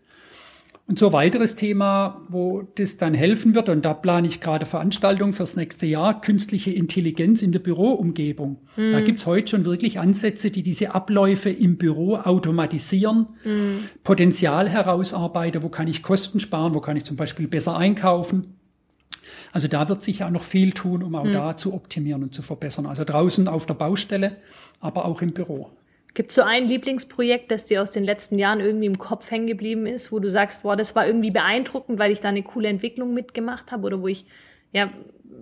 [0.87, 5.33] Und so weiteres Thema, wo das dann helfen wird, und da plane ich gerade Veranstaltungen
[5.33, 8.57] fürs nächste Jahr, künstliche Intelligenz in der Büroumgebung.
[8.75, 8.91] Mhm.
[8.91, 13.79] Da gibt's heute schon wirklich Ansätze, die diese Abläufe im Büro automatisieren, mhm.
[14.03, 18.53] Potenzial herausarbeiten, wo kann ich Kosten sparen, wo kann ich zum Beispiel besser einkaufen.
[19.51, 21.33] Also da wird sich ja noch viel tun, um auch mhm.
[21.33, 22.85] da zu optimieren und zu verbessern.
[22.85, 24.35] Also draußen auf der Baustelle,
[24.81, 25.71] aber auch im Büro.
[26.15, 29.47] Gibt es so ein Lieblingsprojekt, das dir aus den letzten Jahren irgendwie im Kopf hängen
[29.47, 32.69] geblieben ist, wo du sagst, boah, das war irgendwie beeindruckend, weil ich da eine coole
[32.69, 34.25] Entwicklung mitgemacht habe oder wo ich,
[34.71, 34.89] ja,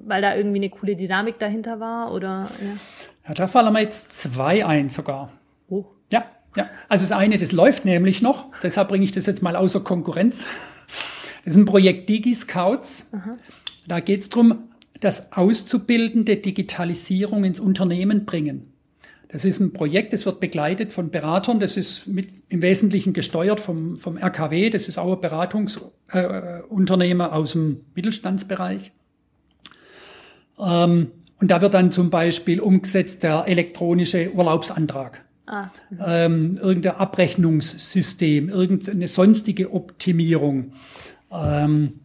[0.05, 3.27] weil da irgendwie eine coole Dynamik dahinter war oder, ja.
[3.27, 5.31] Ja, da fallen mir jetzt zwei ein sogar.
[5.69, 5.85] Oh.
[6.11, 6.25] Ja,
[6.57, 6.67] ja.
[6.89, 10.47] Also das eine, das läuft nämlich noch, deshalb bringe ich das jetzt mal außer Konkurrenz.
[11.45, 13.11] Das ist ein Projekt DigiScouts.
[13.13, 13.33] Aha.
[13.87, 14.69] Da geht es darum,
[14.99, 18.72] das Auszubildende Digitalisierung ins Unternehmen bringen.
[19.33, 23.59] Das ist ein Projekt, das wird begleitet von Beratern, das ist mit, im Wesentlichen gesteuert
[23.59, 28.91] vom, vom RKW, das ist auch ein Beratungsunternehmer äh, aus dem Mittelstandsbereich.
[30.59, 31.07] Ähm,
[31.41, 35.25] und da wird dann zum Beispiel umgesetzt der elektronische Urlaubsantrag.
[35.47, 35.69] Ah,
[36.05, 40.73] ähm, irgendein Abrechnungssystem, irgendeine sonstige Optimierung.
[41.31, 42.01] Ähm,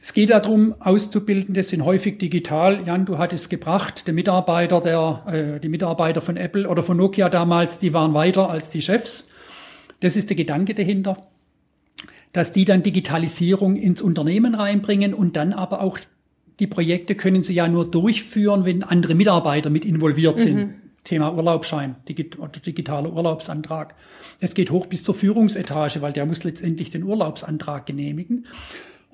[0.00, 2.86] es geht darum, Auszubildende sind häufig digital.
[2.86, 7.28] Jan, du hattest gebracht, der Mitarbeiter, der, äh, die Mitarbeiter von Apple oder von Nokia
[7.28, 9.28] damals, die waren weiter als die Chefs.
[10.00, 11.26] Das ist der Gedanke dahinter,
[12.32, 15.98] dass die dann Digitalisierung ins Unternehmen reinbringen und dann aber auch
[16.60, 20.56] die Projekte können sie ja nur durchführen, wenn andere Mitarbeiter mit involviert sind.
[20.56, 20.74] Mhm.
[21.04, 21.96] Thema Urlaubsschein
[22.38, 23.94] oder digitaler Urlaubsantrag.
[24.40, 28.46] Es geht hoch bis zur Führungsetage, weil der muss letztendlich den Urlaubsantrag genehmigen.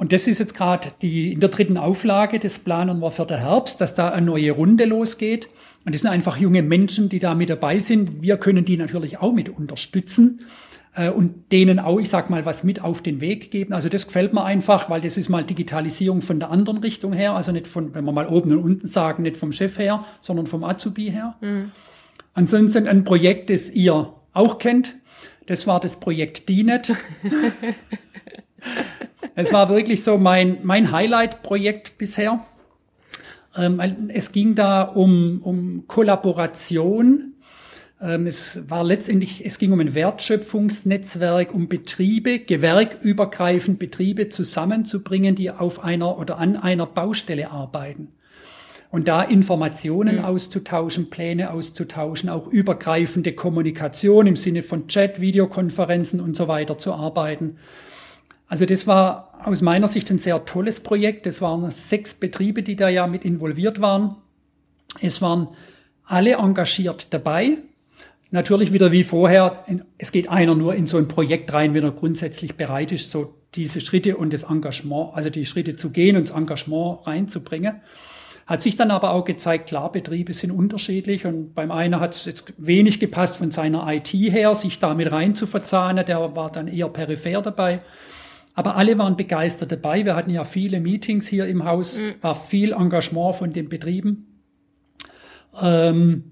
[0.05, 3.39] Und das ist jetzt gerade die in der dritten Auflage, das planen wir für den
[3.39, 5.49] Herbst, dass da eine neue Runde losgeht.
[5.87, 8.21] Und das sind einfach junge Menschen, die da mit dabei sind.
[8.21, 10.43] Wir können die natürlich auch mit unterstützen
[10.95, 13.73] äh, und denen auch, ich sag mal, was mit auf den Weg geben.
[13.73, 17.33] Also das gefällt mir einfach, weil das ist mal Digitalisierung von der anderen Richtung her,
[17.33, 20.47] also nicht von, wenn wir mal oben und unten sagen, nicht vom Chef her, sondern
[20.47, 21.37] vom Azubi her.
[21.41, 21.73] Mhm.
[22.35, 24.97] Ansonsten ein Projekt, das ihr auch kennt.
[25.47, 26.93] Das war das Projekt DINET.
[29.37, 32.45] Es war wirklich so mein, mein Highlight-Projekt bisher.
[33.57, 37.35] Ähm, es ging da um, um Kollaboration.
[38.01, 45.51] Ähm, es war letztendlich, es ging um ein Wertschöpfungsnetzwerk, um Betriebe, gewerkübergreifend Betriebe zusammenzubringen, die
[45.51, 48.09] auf einer oder an einer Baustelle arbeiten.
[48.91, 50.25] Und da Informationen mhm.
[50.25, 56.93] auszutauschen, Pläne auszutauschen, auch übergreifende Kommunikation im Sinne von Chat, Videokonferenzen und so weiter zu
[56.93, 57.57] arbeiten.
[58.47, 61.27] Also das war aus meiner Sicht ein sehr tolles Projekt.
[61.27, 64.17] Es waren sechs Betriebe, die da ja mit involviert waren.
[65.01, 65.49] Es waren
[66.05, 67.59] alle engagiert dabei.
[68.31, 69.65] Natürlich wieder wie vorher,
[69.97, 73.35] es geht einer nur in so ein Projekt rein, wenn er grundsätzlich bereit ist, so
[73.55, 77.81] diese Schritte und das Engagement, also die Schritte zu gehen und das Engagement reinzubringen.
[78.47, 82.27] Hat sich dann aber auch gezeigt, klar, Betriebe sind unterschiedlich und beim einen hat es
[82.27, 86.69] jetzt wenig gepasst von seiner IT her, sich damit rein zu verzahnen, der war dann
[86.69, 87.81] eher peripher dabei.
[88.55, 90.05] Aber alle waren begeistert dabei.
[90.05, 92.15] Wir hatten ja viele Meetings hier im Haus, mhm.
[92.21, 94.27] war viel Engagement von den Betrieben.
[95.61, 96.25] Ähm,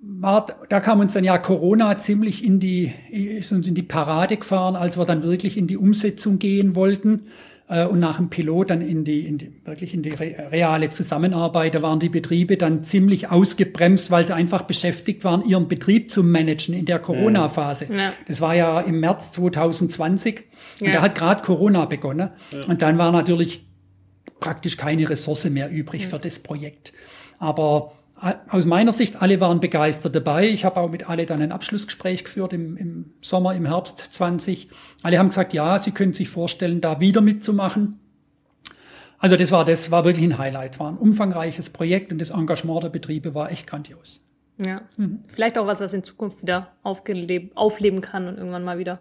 [0.00, 4.36] war, da kam uns dann ja Corona ziemlich in die, ist uns in die Parade
[4.36, 7.28] gefahren, als wir dann wirklich in die Umsetzung gehen wollten
[7.68, 11.74] äh, und nach dem Pilot dann in die, in die wirklich in die reale Zusammenarbeit,
[11.74, 16.22] da waren die Betriebe dann ziemlich ausgebremst, weil sie einfach beschäftigt waren, ihren Betrieb zu
[16.22, 17.88] managen in der Corona-Phase.
[17.92, 18.12] Ja.
[18.28, 20.44] Das war ja im März 2020
[20.80, 20.92] und ja.
[20.94, 22.64] da hat gerade Corona begonnen ja.
[22.66, 23.66] und dann war natürlich
[24.40, 26.92] praktisch keine Ressource mehr übrig für das Projekt.
[27.38, 27.92] Aber
[28.48, 30.48] aus meiner Sicht, alle waren begeistert dabei.
[30.48, 34.68] Ich habe auch mit alle dann ein Abschlussgespräch geführt im, im Sommer, im Herbst 20.
[35.02, 38.00] Alle haben gesagt, ja, sie können sich vorstellen, da wieder mitzumachen.
[39.18, 42.82] Also das war, das war wirklich ein Highlight, war ein umfangreiches Projekt und das Engagement
[42.82, 44.24] der Betriebe war echt grandios.
[44.58, 45.24] Ja, mhm.
[45.28, 49.00] vielleicht auch was, was in Zukunft wieder aufleben kann und irgendwann mal wieder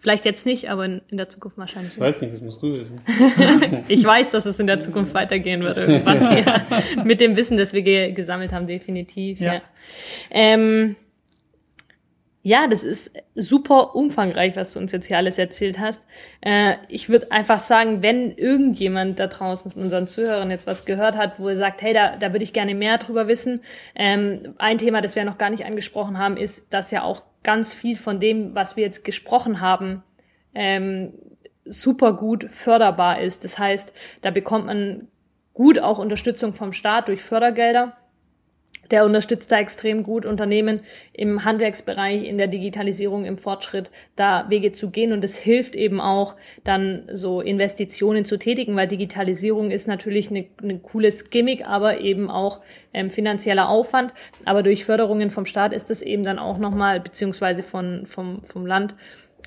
[0.00, 1.92] Vielleicht jetzt nicht, aber in, in der Zukunft wahrscheinlich.
[1.92, 3.02] Ich weiß nicht, das musst du wissen.
[3.88, 6.38] ich weiß, dass es in der Zukunft weitergehen wird irgendwann.
[6.46, 6.62] ja.
[7.04, 9.40] Mit dem Wissen, das wir ge gesammelt haben, definitiv.
[9.40, 9.54] Ja.
[9.54, 9.62] Ja.
[10.30, 10.96] Ähm,
[12.42, 16.02] ja, das ist super umfangreich, was du uns jetzt hier alles erzählt hast.
[16.40, 21.18] Äh, ich würde einfach sagen, wenn irgendjemand da draußen von unseren Zuhörern jetzt was gehört
[21.18, 23.60] hat, wo er sagt, hey, da, da würde ich gerne mehr drüber wissen.
[23.94, 27.74] Ähm, ein Thema, das wir noch gar nicht angesprochen haben, ist, dass ja auch ganz
[27.74, 30.02] viel von dem, was wir jetzt gesprochen haben,
[30.54, 31.12] ähm,
[31.64, 33.44] super gut förderbar ist.
[33.44, 35.08] Das heißt, da bekommt man
[35.54, 37.96] gut auch Unterstützung vom Staat durch Fördergelder.
[38.90, 40.80] Der unterstützt da extrem gut Unternehmen
[41.12, 45.12] im Handwerksbereich, in der Digitalisierung, im Fortschritt, da Wege zu gehen.
[45.12, 50.46] Und es hilft eben auch, dann so Investitionen zu tätigen, weil Digitalisierung ist natürlich ein
[50.62, 52.60] ne cooles Gimmick, aber eben auch
[52.92, 54.12] ähm, finanzieller Aufwand.
[54.44, 58.66] Aber durch Förderungen vom Staat ist es eben dann auch nochmal, beziehungsweise von, vom, vom
[58.66, 58.94] Land,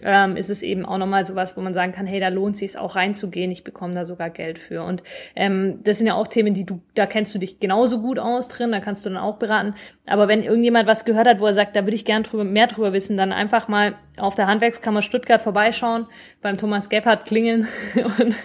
[0.03, 2.77] ähm, ist es eben auch nochmal sowas, wo man sagen kann, hey, da lohnt sich
[2.77, 4.83] auch reinzugehen, ich bekomme da sogar Geld für.
[4.83, 5.03] Und
[5.35, 8.47] ähm, das sind ja auch Themen, die du, da kennst du dich genauso gut aus
[8.47, 9.75] drin, da kannst du dann auch beraten.
[10.07, 12.67] Aber wenn irgendjemand was gehört hat, wo er sagt, da würde ich gern drüber, mehr
[12.67, 16.05] drüber wissen, dann einfach mal auf der Handwerkskammer Stuttgart vorbeischauen,
[16.41, 18.35] beim Thomas Gebhardt klingeln und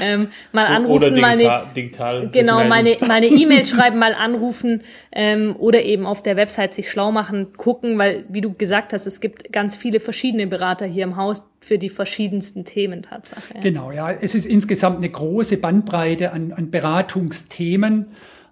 [0.00, 5.56] ähm, mal anrufen, oder digital, meine, digital genau, meine meine E-Mail schreiben, mal anrufen ähm,
[5.58, 9.20] oder eben auf der Website sich schlau machen, gucken, weil wie du gesagt hast, es
[9.20, 13.54] gibt ganz viele verschiedene Berater hier im Haus für die verschiedensten Themen Tatsache.
[13.60, 18.06] Genau, ja, es ist insgesamt eine große Bandbreite an, an Beratungsthemen.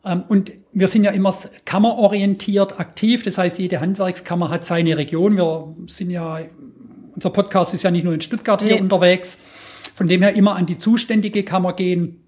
[0.05, 1.35] Ähm, und wir sind ja immer
[1.65, 3.23] kammerorientiert aktiv.
[3.23, 5.37] Das heißt, jede Handwerkskammer hat seine Region.
[5.37, 6.41] Wir sind ja
[7.17, 8.81] unser Podcast ist ja nicht nur in Stuttgart hier nee.
[8.81, 9.39] unterwegs.
[9.95, 12.23] Von dem her immer an die zuständige Kammer gehen.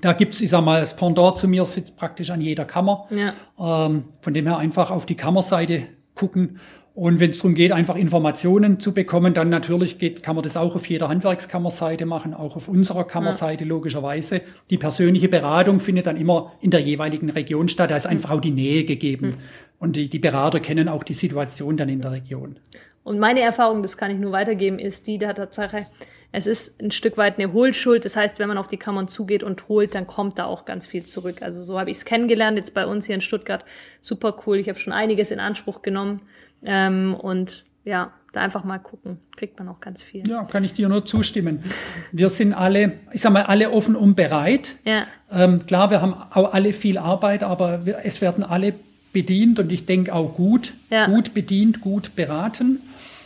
[0.00, 3.06] Da gibt's, ich sag mal, das Pendant zu mir sitzt praktisch an jeder Kammer.
[3.10, 3.86] Ja.
[3.86, 6.58] Ähm, von dem her einfach auf die Kammerseite gucken.
[7.00, 10.58] Und wenn es darum geht, einfach Informationen zu bekommen, dann natürlich geht, kann man das
[10.58, 13.68] auch auf jeder Handwerkskammerseite machen, auch auf unserer Kammerseite ja.
[13.70, 14.42] logischerweise.
[14.68, 17.90] Die persönliche Beratung findet dann immer in der jeweiligen Region statt.
[17.90, 19.28] Da ist einfach auch die Nähe gegeben.
[19.28, 19.34] Mhm.
[19.78, 22.56] Und die, die Berater kennen auch die Situation dann in der Region.
[23.02, 25.86] Und meine Erfahrung, das kann ich nur weitergeben, ist die der Tatsache,
[26.32, 28.04] es ist ein Stück weit eine Hohlschuld.
[28.04, 30.86] Das heißt, wenn man auf die Kammern zugeht und holt, dann kommt da auch ganz
[30.86, 31.42] viel zurück.
[31.42, 33.64] Also so habe ich es kennengelernt, jetzt bei uns hier in Stuttgart.
[34.00, 34.58] Super cool.
[34.58, 36.22] Ich habe schon einiges in Anspruch genommen.
[36.64, 40.26] Ähm, und ja, da einfach mal gucken, kriegt man auch ganz viel.
[40.28, 41.64] Ja, kann ich dir nur zustimmen.
[42.12, 44.76] Wir sind alle, ich sag mal, alle offen und bereit.
[44.84, 45.06] Ja.
[45.32, 48.74] Ähm, klar, wir haben auch alle viel Arbeit, aber wir, es werden alle
[49.12, 51.06] bedient und ich denke auch gut, ja.
[51.06, 52.80] gut bedient, gut beraten.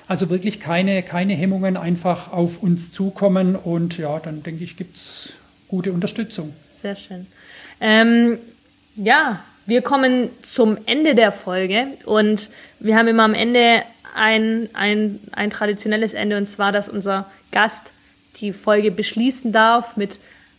[0.07, 4.97] Also wirklich keine, keine Hemmungen einfach auf uns zukommen und ja, dann denke ich, gibt
[4.97, 5.33] es
[5.69, 6.53] gute Unterstützung.
[6.81, 7.27] Sehr schön.
[7.81, 8.39] Ähm,
[8.97, 12.51] ja, wir kommen zum Ende der Folge und
[12.81, 13.83] wir haben immer am Ende
[14.15, 17.93] ein, ein, ein traditionelles Ende und zwar, dass unser Gast
[18.41, 20.19] die Folge beschließen darf mit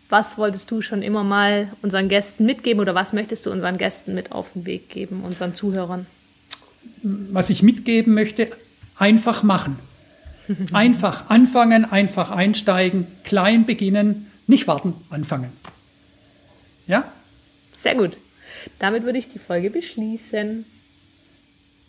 [0.10, 4.14] was wolltest du schon immer mal unseren Gästen mitgeben oder was möchtest du unseren Gästen
[4.14, 6.06] mit auf den Weg geben, unseren Zuhörern?
[7.02, 8.52] Was ich mitgeben möchte,
[8.98, 9.80] einfach machen.
[10.74, 15.52] Einfach anfangen, einfach einsteigen, klein beginnen, nicht warten, anfangen.
[16.88, 17.12] Ja?
[17.72, 18.18] Sehr gut.
[18.80, 20.66] Damit würde ich die Folge beschließen.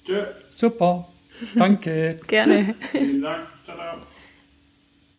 [0.07, 0.23] Tschö.
[0.49, 1.09] Super.
[1.55, 2.19] Danke.
[2.27, 2.75] Gerne.
[2.93, 3.47] Vielen Dank.
[3.65, 4.16] Ciao, ciao.